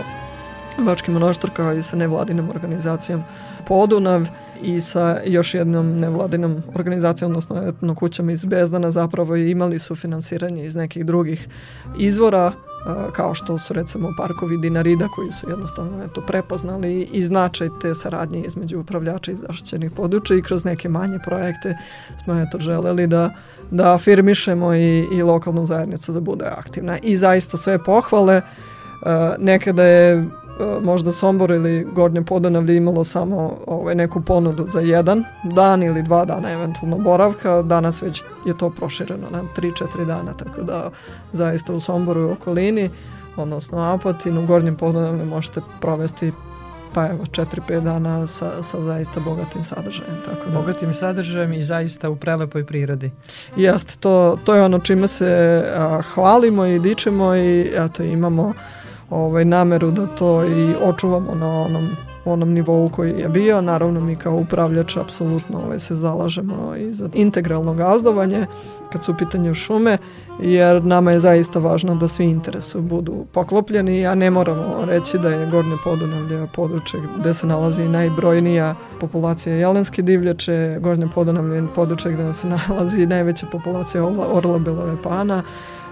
[0.77, 3.23] Bačkim monoštor kao i sa nevladinom organizacijom
[3.67, 4.27] Podunav
[4.63, 10.65] i sa još jednom nevladinom organizacijom, odnosno etno kućama iz Bezdana zapravo imali su finansiranje
[10.65, 11.47] iz nekih drugih
[11.99, 12.51] izvora
[13.13, 18.43] kao što su recimo parkovi Dinarida koji su jednostavno eto, prepoznali i značaj te saradnje
[18.47, 21.77] između upravljača i zaštićenih područja i kroz neke manje projekte
[22.23, 23.29] smo eto želeli da,
[23.71, 26.97] da afirmišemo i, i lokalnu zajednicu da bude aktivna.
[27.03, 28.41] I zaista sve pohvale,
[29.39, 30.25] nekada je
[30.81, 36.25] možda Sombor ili Gornje Podonavlje imalo samo ovaj, neku ponudu za jedan dan ili dva
[36.25, 40.89] dana eventualno boravka, danas već je to prošireno na 3-4 dana, tako da
[41.33, 42.89] zaista u Somboru i okolini,
[43.35, 46.31] odnosno Apatinu, Gornjem Podonavlje možete provesti
[46.93, 50.17] pa evo 4-5 dana sa, sa zaista bogatim sadržajem.
[50.25, 50.59] Tako da.
[50.59, 53.11] Bogatim sadržajem i zaista u prelepoj prirodi.
[53.55, 58.53] Jeste, to, to je ono čime se a, hvalimo i dičemo i eto imamo
[59.11, 61.89] ovaj, nameru da to i očuvamo na onom
[62.25, 63.61] onom nivou koji je bio.
[63.61, 68.45] Naravno mi kao upravljač apsolutno ovaj, se zalažemo i za integralno gazdovanje
[68.91, 69.97] kad su u pitanju šume,
[70.41, 75.29] jer nama je zaista važno da svi interesu budu poklopljeni, a ne moramo reći da
[75.29, 82.33] je Gornje Podunavlje područje gde se nalazi najbrojnija populacija jelenske divljače, Gornje Podunavlje područje gde
[82.33, 85.43] se nalazi najveća populacija orla belorepana,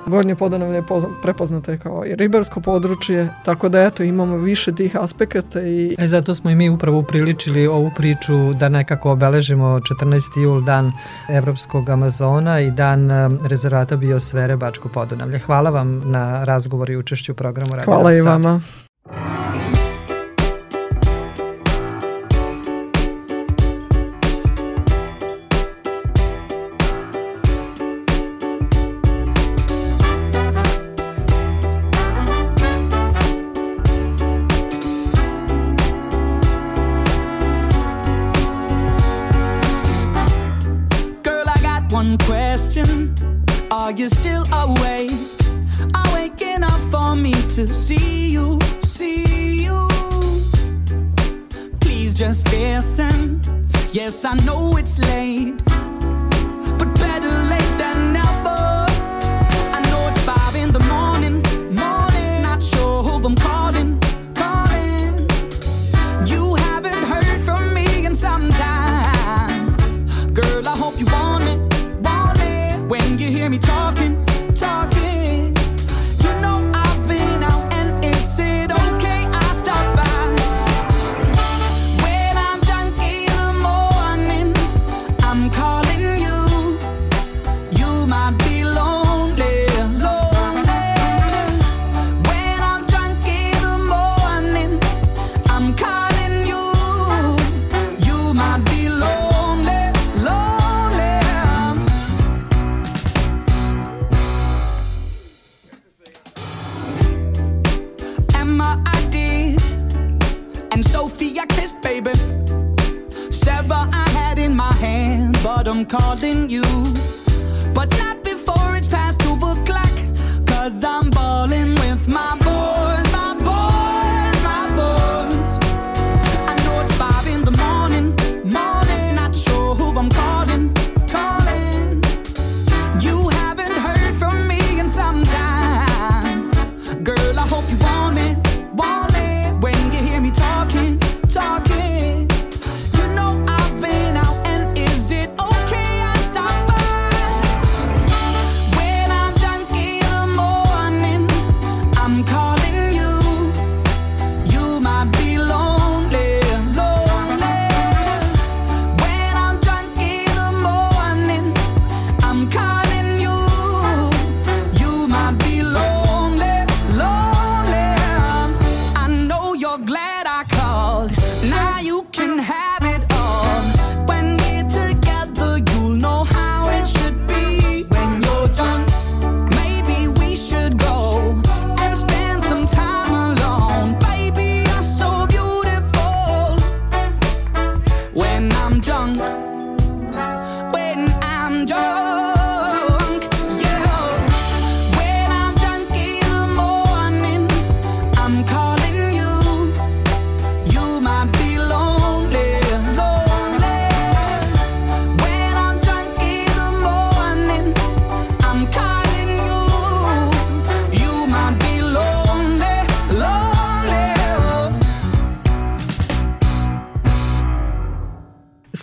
[0.06, 0.84] Gornje Podunavlje je
[1.22, 5.62] prepoznato kao i ribarsko područje, tako da eto imamo više tih aspekata.
[5.62, 5.96] I...
[6.00, 10.44] E, zato smo i mi upravo upriličili ovu priču da nekako obeležimo 14.
[10.44, 10.92] jul, dan
[11.30, 13.10] Evropskog Amazona i dan
[13.48, 15.40] rezervata biosfere Bačko Podunavlje.
[15.40, 18.62] Hvala vam na razgovor i učešću u programu Radio Hvala i vama.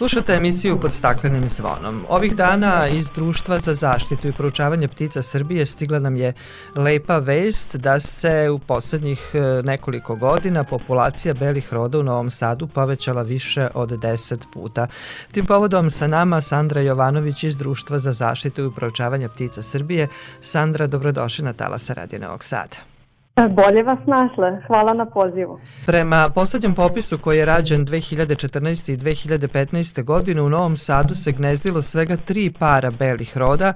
[0.07, 2.05] Slušate emisiju pod staklenim zvonom.
[2.09, 6.33] Ovih dana iz Društva za zaštitu i proučavanje ptica Srbije stigla nam je
[6.75, 12.67] lepa vest da se u poslednjih e, nekoliko godina populacija belih roda u Novom Sadu
[12.67, 14.87] povećala više od 10 puta.
[15.33, 20.09] Tim povodom sa nama Sandra Jovanović iz Društva za zaštitu i proučavanje ptica Srbije.
[20.43, 22.96] Sandra, dobrodošli na Talasa Radio Novog Sada.
[23.37, 24.63] Bolje vas našle.
[24.67, 25.61] Hvala na pozivu.
[25.87, 28.93] Prema poslednjem popisu koji je rađen 2014.
[28.93, 30.05] i 2015.
[30.05, 33.73] godine u Novom Sadu se gnezdilo svega tri para belih roda,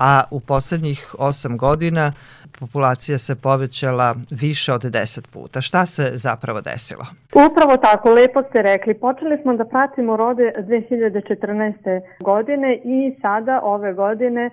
[0.00, 2.12] a u poslednjih osam godina
[2.60, 5.60] populacija se povećala više od 10 puta.
[5.60, 7.04] Šta se zapravo desilo?
[7.50, 8.94] Upravo tako, lepo ste rekli.
[8.94, 12.00] Počeli smo da pratimo rode 2014.
[12.20, 14.50] godine i sada ove godine e,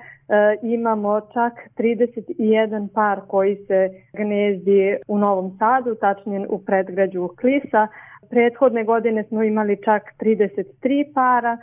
[0.62, 7.88] imamo čak 31 par koji se gnezdi u Novom Sadu, tačnije u predgrađu Klisa.
[8.30, 11.58] Prethodne godine smo imali čak 33 para,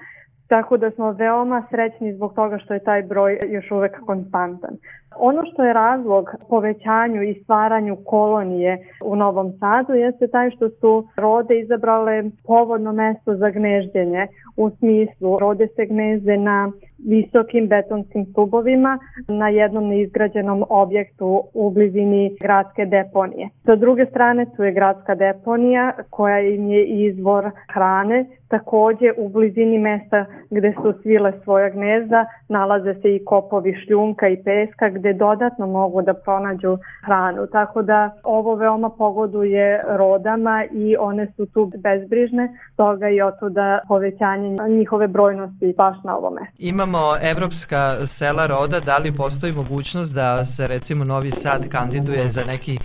[0.54, 4.74] tako da smo veoma srećni zbog toga što je taj broj još uvek konstantan.
[5.16, 11.08] Ono što je razlog povećanju i stvaranju kolonije u Novom Sadu jeste taj što su
[11.16, 14.26] rode izabrale povodno mesto za gnežđenje
[14.56, 16.72] u smislu rode se gnezde na
[17.04, 18.98] visokim betonskim stubovima
[19.28, 23.48] na jednom neizgrađenom objektu u blizini gradske deponije.
[23.66, 29.78] Sa druge strane tu je gradska deponija koja im je izvor hrane, takođe u blizini
[29.78, 35.66] mesta gde su svile svoja gnezda nalaze se i kopovi šljunka i peska gde dodatno
[35.66, 37.46] mogu da pronađu hranu.
[37.52, 44.56] Tako da ovo veoma pogoduje rodama i one su tu bezbrižne, toga i otuda povećanje
[44.68, 46.40] njihove brojnosti baš na ovome.
[46.58, 52.44] Imamo evropska sela roda, da li postoji mogućnost da se recimo Novi Sad kandiduje za
[52.44, 52.78] neki e,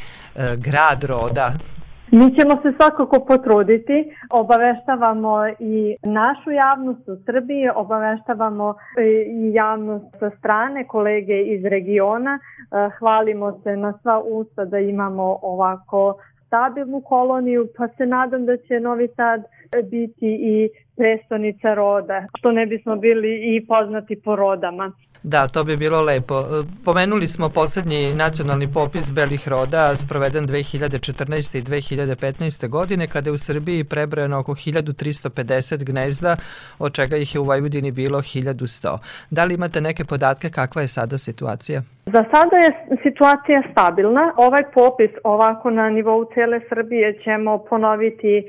[0.58, 1.52] grad roda?
[2.12, 8.76] Mi ćemo se svakako potruditi, obaveštavamo i našu javnost u Srbiji, obaveštavamo
[9.32, 15.40] i javnost sa strane, kolege iz regiona, e, hvalimo se na sva usta da imamo
[15.42, 16.16] ovako
[16.48, 19.44] stabilnu koloniju, pa se nadam da će Novi Sad
[19.84, 24.92] biti i prestonica roda, što ne bismo bili i poznati po rodama.
[25.24, 26.44] Da, to bi bilo lepo.
[26.86, 31.58] Pomenuli smo poslednji nacionalni popis belih roda sproveden 2014.
[31.58, 32.70] i 2015.
[32.70, 36.36] godine kada je u Srbiji prebrojeno oko 1350 gnezda,
[36.80, 38.98] od čega ih je u Vojvodini bilo 1100.
[39.30, 41.82] Da li imate neke podatke kakva je sada situacija?
[42.06, 42.70] Za sada je
[43.04, 44.34] situacija stabilna.
[44.38, 48.44] Ovaj popis ovako na nivou cele Srbije ćemo ponoviti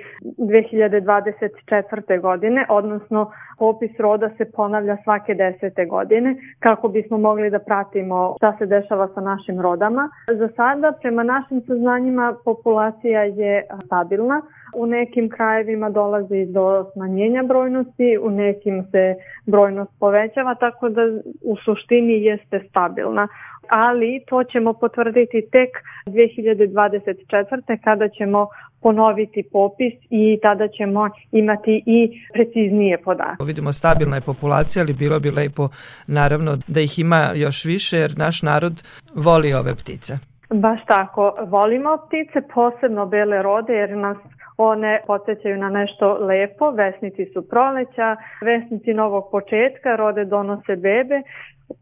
[1.10, 2.20] 2024.
[2.20, 8.56] godine, odnosno popis roda se ponavlja svake desete godine kako bismo mogli da pratimo šta
[8.58, 10.10] se dešava sa našim rodama.
[10.28, 14.42] Za sada, prema našim saznanjima, populacija je stabilna.
[14.76, 19.14] U nekim krajevima dolazi do smanjenja brojnosti, u nekim se
[19.46, 21.02] brojnost povećava, tako da
[21.42, 23.28] u suštini jeste stabilna
[23.70, 25.70] ali to ćemo potvrditi tek
[26.06, 27.78] 2024.
[27.84, 28.48] kada ćemo
[28.82, 33.44] ponoviti popis i tada ćemo imati i preciznije podatke.
[33.44, 35.68] Vidimo stabilna je populacija, ali bilo bi lepo
[36.06, 38.82] naravno da ih ima još više jer naš narod
[39.14, 40.18] voli ove ptice.
[40.54, 44.16] Baš tako, volimo ptice, posebno bele rode jer nas
[44.62, 51.22] one podsjećaju na nešto lepo, vesnici su proleća, vesnici novog početka, rode donose bebe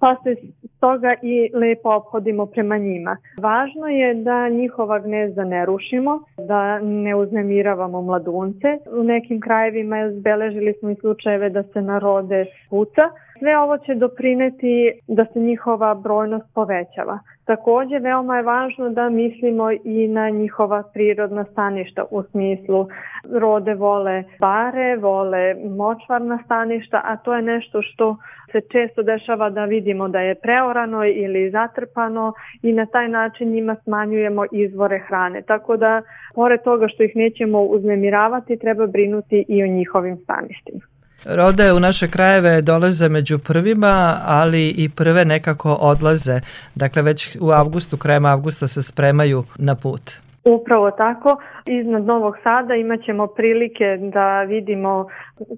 [0.01, 0.37] pa se
[0.77, 3.17] stoga i lepo obhodimo prema njima.
[3.41, 8.79] Važno je da njihova gnezda ne rušimo, da ne uznemiravamo mladunce.
[9.01, 13.03] U nekim krajevima zbeležili smo i slučajeve da se narode puca.
[13.39, 17.19] Sve ovo će doprineti da se njihova brojnost povećava.
[17.45, 22.89] Takođe, veoma je važno da mislimo i na njihova prirodna staništa u smislu
[23.33, 28.17] rode vole bare, vole močvarna staništa, a to je nešto što
[28.53, 32.33] se često dešava da vidimo da je preorano ili zatrpano
[32.63, 35.43] i na taj način njima smanjujemo izvore hrane.
[35.43, 36.03] Tako da,
[36.35, 40.81] pored toga što ih nećemo uznemiravati, treba brinuti i o njihovim staništima.
[41.25, 46.41] Rode u naše krajeve dolaze među prvima, ali i prve nekako odlaze.
[46.75, 50.13] Dakle, već u avgustu, krajem avgusta se spremaju na put.
[50.49, 51.37] Upravo tako.
[51.67, 55.07] Iznad Novog Sada imat ćemo prilike da vidimo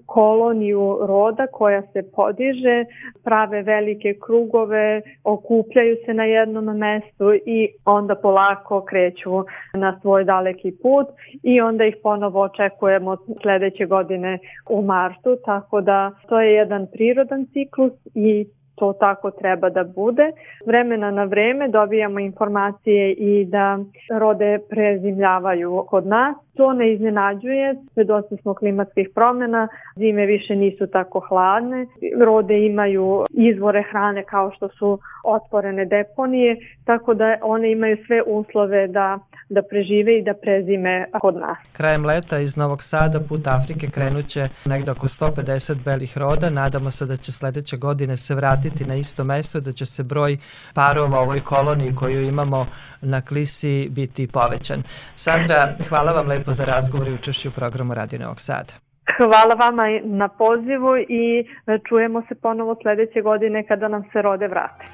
[0.07, 2.85] koloniju roda koja se podiže,
[3.25, 9.31] prave velike krugove, okupljaju se na jednom mestu i onda polako kreću
[9.75, 11.07] na svoj daleki put
[11.43, 14.39] i onda ih ponovo očekujemo sledeće godine
[14.71, 18.47] u martu, tako da to je jedan prirodan ciklus i
[18.81, 20.33] to tako treba da bude.
[20.67, 23.79] Vremena na vreme dobijamo informacije i da
[24.19, 26.37] rode prezimljavaju kod nas.
[26.57, 31.87] To ne iznenađuje, svedoci smo klimatskih promena, zime više nisu tako hladne,
[32.25, 38.87] rode imaju izvore hrane kao što su otvorene deponije, tako da one imaju sve uslove
[38.89, 39.19] da
[39.51, 41.59] da prežive i da prezime kod nas.
[41.73, 46.51] Krajem leta iz Novog Sada put Afrike krenuće negde oko 150 belih roda.
[46.51, 50.39] Nadamo se da će sledeće godine se vratiti na isto mesto, da će se broj
[50.75, 52.67] parova ovoj koloniji koju imamo
[53.01, 54.83] na Klisi biti povećan.
[55.15, 58.73] Sandra, hvala vam lepo za razgovor i učešću u programu Radio Novog Sada.
[59.17, 61.45] Hvala vama na pozivu i
[61.89, 64.85] čujemo se ponovo sledeće godine kada nam se rode vrate.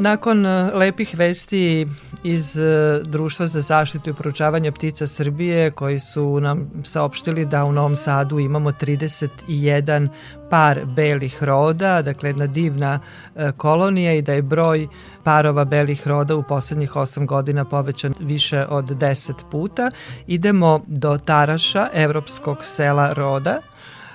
[0.00, 1.86] Nakon e, lepih vesti
[2.22, 7.72] iz e, Društva za zaštitu i proučavanje ptica Srbije koji su nam saopštili da u
[7.72, 10.08] Novom Sadu imamo 31
[10.50, 13.00] par belih roda, dakle jedna divna
[13.36, 14.88] e, kolonija i da je broj
[15.24, 19.90] parova belih roda u poslednjih 8 godina povećan više od 10 puta.
[20.26, 23.60] Idemo do Taraša, evropskog sela roda,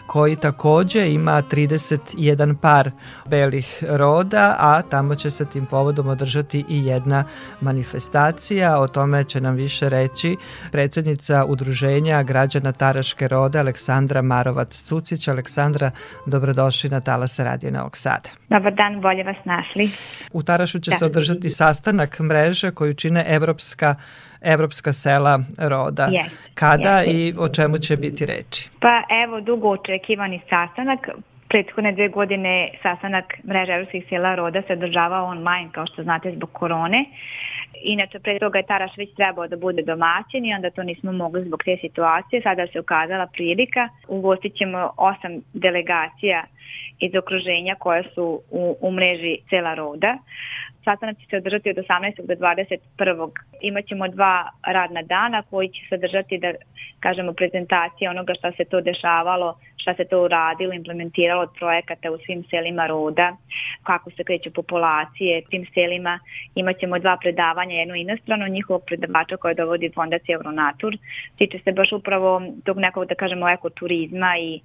[0.07, 2.91] koji takođe ima 31 par
[3.25, 7.23] belih roda, a tamo će se tim povodom održati i jedna
[7.61, 8.79] manifestacija.
[8.79, 10.37] O tome će nam više reći
[10.71, 15.31] predsednica Udruženja građana Taraške rode Aleksandra Marovac-Cucić.
[15.31, 15.91] Aleksandra,
[16.25, 18.29] dobrodošli na Talasa Radio Novog Sada.
[18.49, 19.91] Dobar dan, bolje vas našli.
[20.33, 20.97] U Tarašu će da.
[20.97, 23.95] se održati sastanak mreže koju čine Evropska
[24.43, 26.07] Evropska sela roda.
[26.11, 27.11] Yes, Kada yes.
[27.11, 28.69] i o čemu će biti reči?
[28.79, 31.09] Pa evo, dugo očekivani sastanak.
[31.49, 36.49] Prethodne dve godine sastanak mreže Evropskih sela roda se održavao online, kao što znate, zbog
[36.51, 37.05] korone.
[37.83, 41.45] Inače, pre toga je Taraš već trebao da bude domaćin i onda to nismo mogli
[41.45, 42.41] zbog te situacije.
[42.41, 43.89] Sada se ukazala prilika.
[44.07, 46.43] Ugostit ćemo osam delegacija
[46.99, 50.17] iz okruženja koja su u, u mreži Cela Roda.
[50.85, 52.27] Sastanak će se održati od 18.
[52.27, 53.31] do 21.
[53.61, 56.53] Imaćemo dva radna dana koji će sadržati da
[56.99, 62.17] kažemo prezentacije onoga šta se to dešavalo, šta se to uradilo, implementiralo od projekata u
[62.25, 63.37] svim selima roda,
[63.83, 66.19] kako se kreću populacije tim selima.
[66.55, 70.97] Imaćemo dva predavanja, jedno inostrano, njihovog predavača koje dovodi fondacija Euronatur.
[71.37, 74.59] Tiče se baš upravo tog nekog, da kažemo, ekoturizma i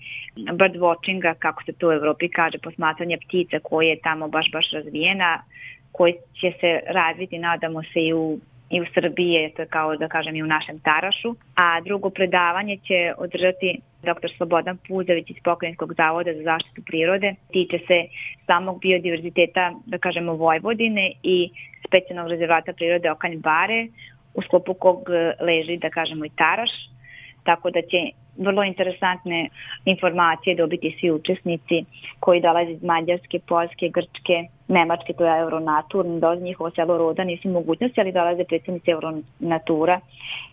[0.58, 4.70] bird watchinga, kako se to u Evropi kaže, posmatranje ptica koje je tamo baš baš
[4.72, 5.42] razvijena
[5.98, 8.38] koji će se razviti, nadamo se, i u
[8.70, 11.34] i u Srbiji, to je kao da kažem i u našem Tarašu.
[11.56, 14.28] A drugo predavanje će održati dr.
[14.36, 17.34] Slobodan Puzević iz Pokrajinskog zavoda za zaštitu prirode.
[17.52, 17.98] Tiče se
[18.46, 21.50] samog biodiverziteta, da kažemo, Vojvodine i
[21.86, 23.86] specijalnog rezervata prirode Okanj Bare,
[24.34, 24.98] u sklopu kog
[25.40, 26.70] leži, da kažemo, i Taraš.
[27.44, 28.00] Tako da će
[28.38, 29.48] vrlo interesantne
[29.84, 31.84] informacije dobiti svi učesnici
[32.20, 34.36] koji dolaze iz Mađarske, Poljske, Grčke,
[34.68, 40.00] Nemačke, to je Euronatur, dolaze njihovo selo Roda, nisu mogućnosti, ali dolaze predsednici Euronatura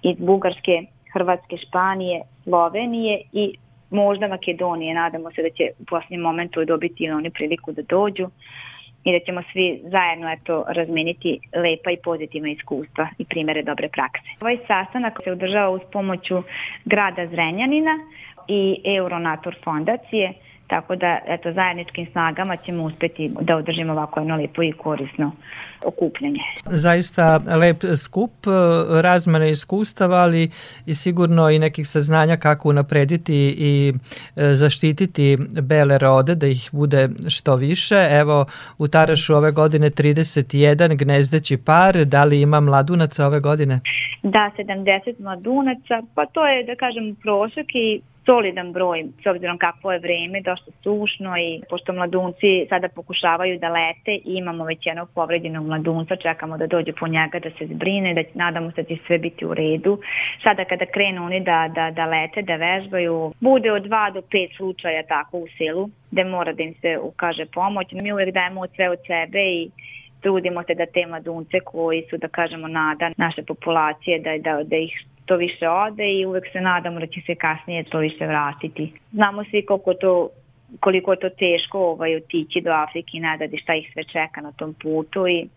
[0.04, 0.84] iz Bugarske,
[1.14, 3.56] Hrvatske, Španije, Slovenije i
[3.90, 4.94] možda Makedonije.
[4.94, 8.28] Nadamo se da će u posljednjem momentu dobiti oni priliku da dođu
[9.06, 14.30] i da ćemo svi zajedno eto, razmeniti lepa i pozitivna iskustva i primere dobre prakse.
[14.42, 16.44] Ovaj sastanak se održava uz pomoću
[16.86, 18.00] grada Zrenjanina
[18.48, 20.34] i Euronator fondacije,
[20.68, 25.32] tako da eto, zajedničkim snagama ćemo uspeti da održimo ovako jedno lepo i korisno
[25.86, 26.40] okupljanje.
[26.66, 28.32] Zaista lep skup,
[29.02, 30.50] razmene iskustava, ali
[30.86, 33.94] i sigurno i nekih saznanja kako unaprediti i
[34.36, 38.08] e, zaštititi bele rode, da ih bude što više.
[38.12, 38.46] Evo,
[38.78, 43.80] u Tarašu ove godine 31 gnezdeći par, da li ima mladunaca ove godine?
[44.24, 49.92] Da, 70 mladunaca, pa to je, da kažem, prošak i solidan broj, s obzirom kakvo
[49.92, 55.10] je vreme, dosta sušno i pošto mladunci sada pokušavaju da lete i imamo već jednog
[55.16, 58.98] povređenog mladunca, čekamo da dođe po njega da se zbrine, da nadamo se da će
[59.08, 60.00] sve biti u redu.
[60.44, 64.50] Sada kada krenu oni da, da, da lete, da vežbaju, bude od dva do pet
[64.58, 67.88] slučaja tako u selu, gde mora da im se ukaže pomoć.
[67.92, 69.70] Mi uvek dajemo sve od sebe i
[70.22, 74.76] trudimo se da te mladunce koji su, da kažemo, nada naše populacije, da, da, da
[74.76, 78.94] ih to više ode i uvek se nadamo da će se kasnije to više vratiti.
[79.12, 80.30] Znamo svi koliko to
[80.80, 84.52] koliko je to teško ovaj, otići do Afrike i nadati šta ih sve čeka na
[84.52, 85.48] tom putu i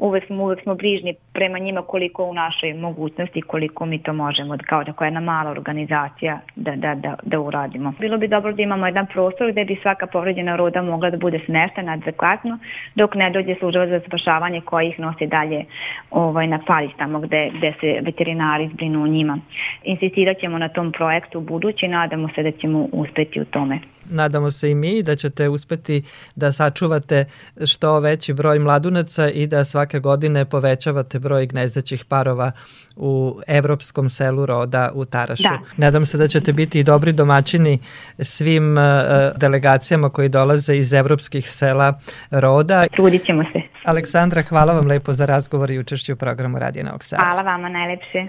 [0.00, 4.84] uvek uvek smo brižni prema njima koliko u našoj mogućnosti, koliko mi to možemo, kao
[4.84, 7.92] da koja jedna mala organizacija da, da, da, da uradimo.
[8.00, 11.40] Bilo bi dobro da imamo jedan prostor gde bi svaka povređena roda mogla da bude
[11.46, 12.58] smeštena adekvatno,
[12.94, 15.64] dok ne dođe služba za spašavanje koji ih nosi dalje
[16.10, 19.38] ovaj, na Paris, tamo gde, gde se veterinari zbrinu o njima.
[19.84, 24.50] Insistirat ćemo na tom projektu u budući, nadamo se da ćemo uspeti u tome nadamo
[24.50, 26.02] se i mi da ćete uspeti
[26.36, 27.24] da sačuvate
[27.66, 32.52] što veći broj mladunaca i da svake godine povećavate broj gnezdećih parova
[32.96, 35.42] u evropskom selu roda u Tarašu.
[35.42, 35.58] Da.
[35.76, 37.78] Nadam se da ćete biti i dobri domaćini
[38.18, 38.84] svim uh,
[39.36, 41.98] delegacijama koji dolaze iz evropskih sela
[42.30, 42.86] roda.
[42.96, 43.60] Trudit ćemo se.
[43.84, 47.22] Aleksandra, hvala vam lepo za razgovor i učešću u programu Radija Novog Sada.
[47.22, 48.28] Hvala vama najlepše.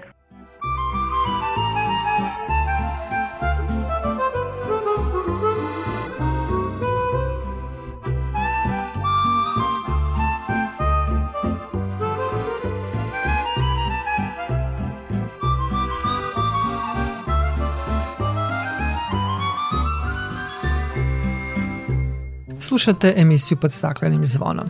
[22.72, 24.68] Slušate emisiju pod staklenim zvonom.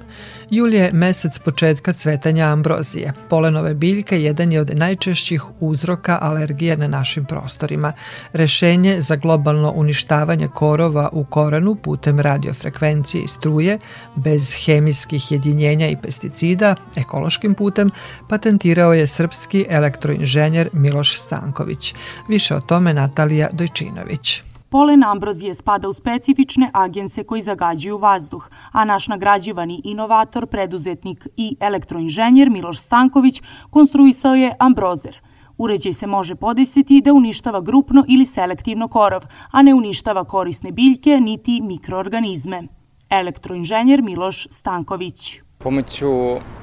[0.51, 3.13] Jul je mesec početka cvetanja ambrozije.
[3.29, 7.93] Polenove biljke jedan je od najčešćih uzroka alergije na našim prostorima.
[8.33, 13.79] Rešenje za globalno uništavanje korova u koranu putem radiofrekvencije i struje,
[14.17, 17.91] bez hemijskih jedinjenja i pesticida, ekološkim putem,
[18.29, 21.95] patentirao je srpski elektroinženjer Miloš Stanković.
[22.29, 24.52] Više o tome Natalija Dojčinović.
[24.73, 31.57] Polen ambrozije spada u specifične agense koji zagađuju vazduh, a naš nagrađivani inovator, preduzetnik i
[31.61, 35.21] elektroinženjer Miloš Stanković konstruisao je ambrozer–
[35.59, 41.21] Uređaj se može podesiti da uništava grupno ili selektivno korov, a ne uništava korisne biljke
[41.21, 42.63] niti mikroorganizme.
[43.11, 45.41] Elektroinženjer Miloš Stanković.
[45.59, 46.11] Pomoću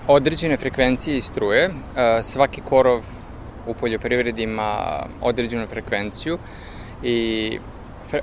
[0.08, 1.70] određene frekvencije i struje
[2.24, 3.06] svaki korov
[3.68, 4.74] u poljoprivredi ima
[5.22, 6.38] određenu frekvenciju
[7.04, 7.60] i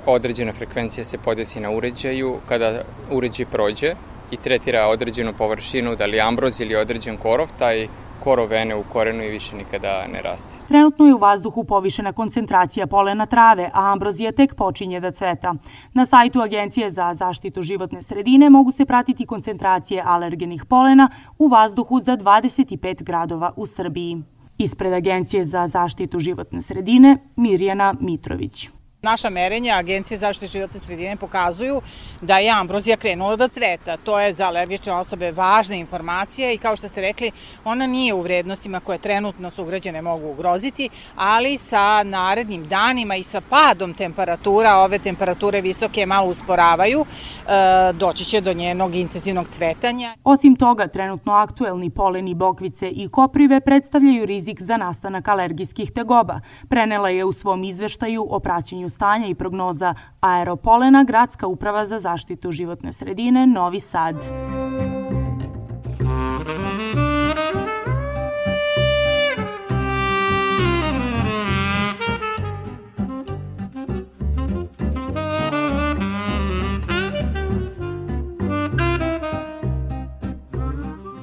[0.05, 2.37] određena frekvencija se podesi na uređaju.
[2.45, 2.81] Kada
[3.11, 3.93] uređaj prođe
[4.31, 7.87] i tretira određenu površinu, da li ambroz ili određen korov, taj
[8.23, 10.53] korov vene u korenu i više nikada ne raste.
[10.67, 15.53] Trenutno je u vazduhu povišena koncentracija polena trave, a ambrozija tek počinje da cveta.
[15.93, 21.99] Na sajtu Agencije za zaštitu životne sredine mogu se pratiti koncentracije alergenih polena u vazduhu
[21.99, 24.23] za 25 gradova u Srbiji.
[24.57, 28.76] Ispred Agencije za zaštitu životne sredine Mirjana Mitrović.
[29.01, 31.81] Naša merenja Agencije zaštite životne sredine pokazuju
[32.21, 33.97] da je ambrozija krenula da cveta.
[33.97, 37.31] To je za alergične osobe važna informacija i kao što ste rekli,
[37.65, 43.23] ona nije u vrednostima koje trenutno su ugrađene mogu ugroziti, ali sa narednim danima i
[43.23, 50.15] sa padom temperatura, ove temperature visoke malo usporavaju, e, doći će do njenog intenzivnog cvetanja.
[50.23, 56.39] Osim toga, trenutno aktuelni poleni bokvice i koprive predstavljaju rizik za nastanak alergijskih tegoba.
[56.69, 62.51] Prenela je u svom izveštaju o praćenju stanja i prognoza aeropolena Gradska uprava za zaštitu
[62.51, 64.15] životne sredine Novi Sad.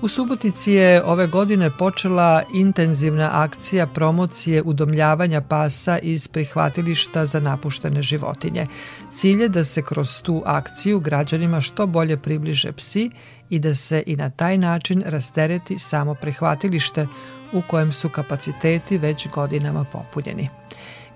[0.05, 8.03] U Subotici je ove godine počela intenzivna akcija promocije udomljavanja pasa iz prihvatilišta za napuštene
[8.03, 8.67] životinje.
[9.11, 13.11] Cilj je da se kroz tu akciju građanima što bolje približe psi
[13.51, 17.07] i da se i na taj način rastereti samo prihvatilište
[17.53, 20.49] u kojem su kapaciteti već godinama popunjeni.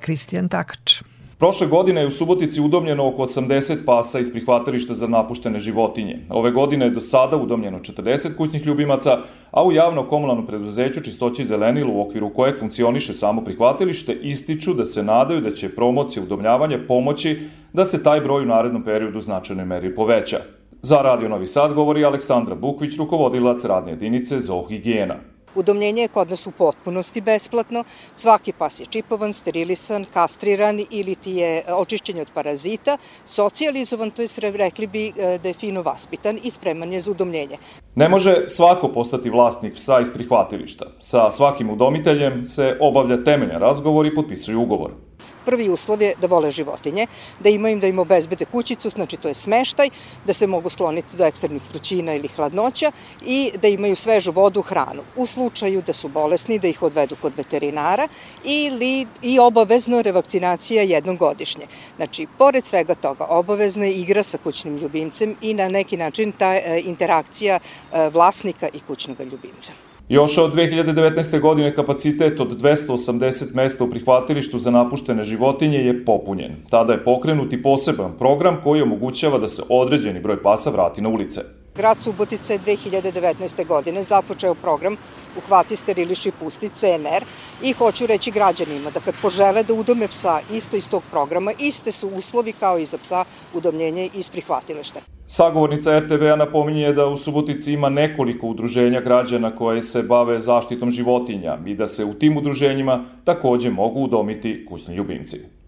[0.01, 1.03] Kristijan Takač.
[1.39, 6.19] Prošle godine je u Subotici udomljeno oko 80 pasa iz prihvatilišta za napuštene životinje.
[6.31, 9.19] Ove godine je do sada udomljeno 40 kućnih ljubimaca,
[9.51, 14.85] a u javno komunalnom preduzeću Čistoći zelenilo u okviru kojeg funkcioniše samo prihvatilište ističu da
[14.85, 17.39] se nadaju da će promocija udomljavanja pomoći
[17.73, 20.39] da se taj broj u narednom periodu značajnoj meri poveća.
[20.83, 25.15] Za Radio Novi Sad govori Aleksandra Bukvić, rukovodilac radne jedinice Zoohigijena.
[25.59, 27.85] Udomljenje je kod nas u potpunosti besplatno.
[28.13, 34.29] Svaki pas je čipovan, sterilisan, kastriran ili ti je očišćen od parazita, socijalizovan, to je
[34.55, 37.57] rekli bi e, da je fino vaspitan i spreman je za udomljenje.
[37.95, 40.87] Ne može svako postati vlasnik psa iz prihvatilišta.
[41.01, 45.08] Sa svakim udomiteljem se obavlja temeljan razgovor i potpisuju ugovor.
[45.49, 47.07] Prvi uslov je da vole životinje,
[47.41, 49.89] da imaju da im obezbede kućicu, znači to je smeštaj,
[50.27, 52.93] da se mogu skloniti do ekstremnih vrućina ili hladnoća
[53.25, 55.03] i da imaju svežu vodu, hranu.
[55.17, 58.09] U slučaju da su bolesni, da ih odvedu kod veterinara
[58.45, 61.67] ili i obavezno revakcinacija jednom godišnje.
[61.97, 66.55] Znači, pored svega toga, obavezna je igra sa kućnim ljubimcem i na neki način ta
[66.55, 69.88] e, interakcija e, vlasnika i kućnog ljubimca.
[70.09, 71.41] Još od 2019.
[71.41, 76.53] godine kapacitet od 280 mesta u prihvatilištu za napuštene životinje je popunjen.
[76.71, 81.09] Tada je pokrenut i poseban program koji omogućava da se određeni broj pasa vrati na
[81.09, 81.41] ulice.
[81.79, 83.67] Grad Subotica je 2019.
[83.67, 84.97] godine započeo program
[85.39, 87.25] Uhvati, steriliši, pusti CNR
[87.63, 91.93] i hoću reći građanima da kad požele da udome psa isto iz tog programa, iste
[91.93, 93.25] su uslovi kao i za psa
[93.55, 95.01] udomljenje iz prihvatilišta.
[95.27, 101.59] Sagovornica RTV-a napominje da u Subotici ima nekoliko udruženja građana koje se bave zaštitom životinja
[101.67, 105.59] i da se u tim udruženjima takođe mogu udomiti kućni ljubimci.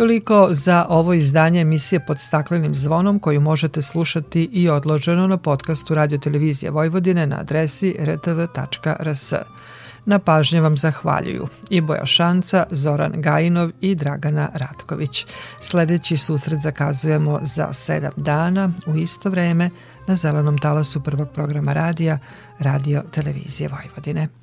[0.00, 5.94] Toliko za ovo izdanje emisije pod staklenim zvonom koju možete slušati i odloženo na podcastu
[5.94, 9.32] Radio Televizije Vojvodine na adresi rtv.rs.
[10.04, 15.26] Na pažnje vam zahvaljuju i Boja Šanca, Zoran Gajinov i Dragana Ratković.
[15.60, 19.70] Sledeći susret zakazujemo za sedam dana u isto vreme
[20.06, 22.18] na zelenom talasu prvog programa radija
[22.58, 24.39] Radio Televizije Vojvodine.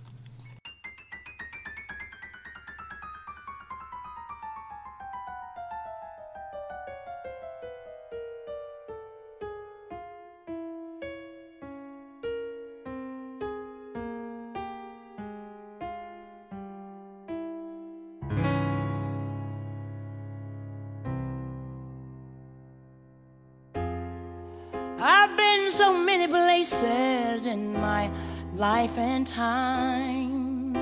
[28.57, 30.75] Life and time.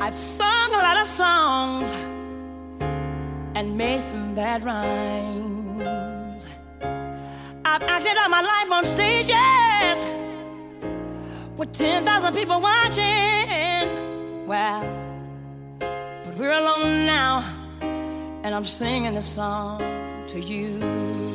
[0.00, 1.90] I've sung a lot of songs
[3.56, 6.46] and made some bad rhymes.
[7.64, 10.04] I've acted out my life on stages
[11.56, 14.46] with 10,000 people watching.
[14.46, 14.84] Well,
[15.80, 17.42] but we're alone now,
[17.80, 19.80] and I'm singing this song
[20.28, 21.25] to you.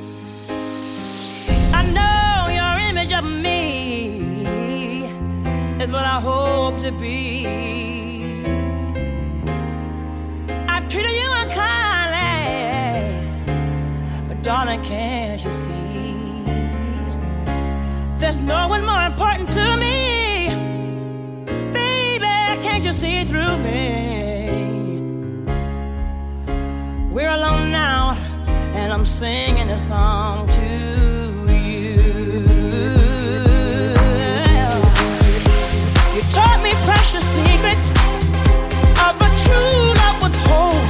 [5.82, 7.48] Is what I hope to be.
[10.70, 13.18] I've treated you unkindly,
[14.28, 16.44] but darling, can't you see?
[18.20, 20.50] There's no one more important to me.
[21.74, 25.00] Baby, can't you see through me?
[27.12, 28.16] We're alone now,
[28.76, 31.01] and I'm singing a song to
[40.52, 40.81] hold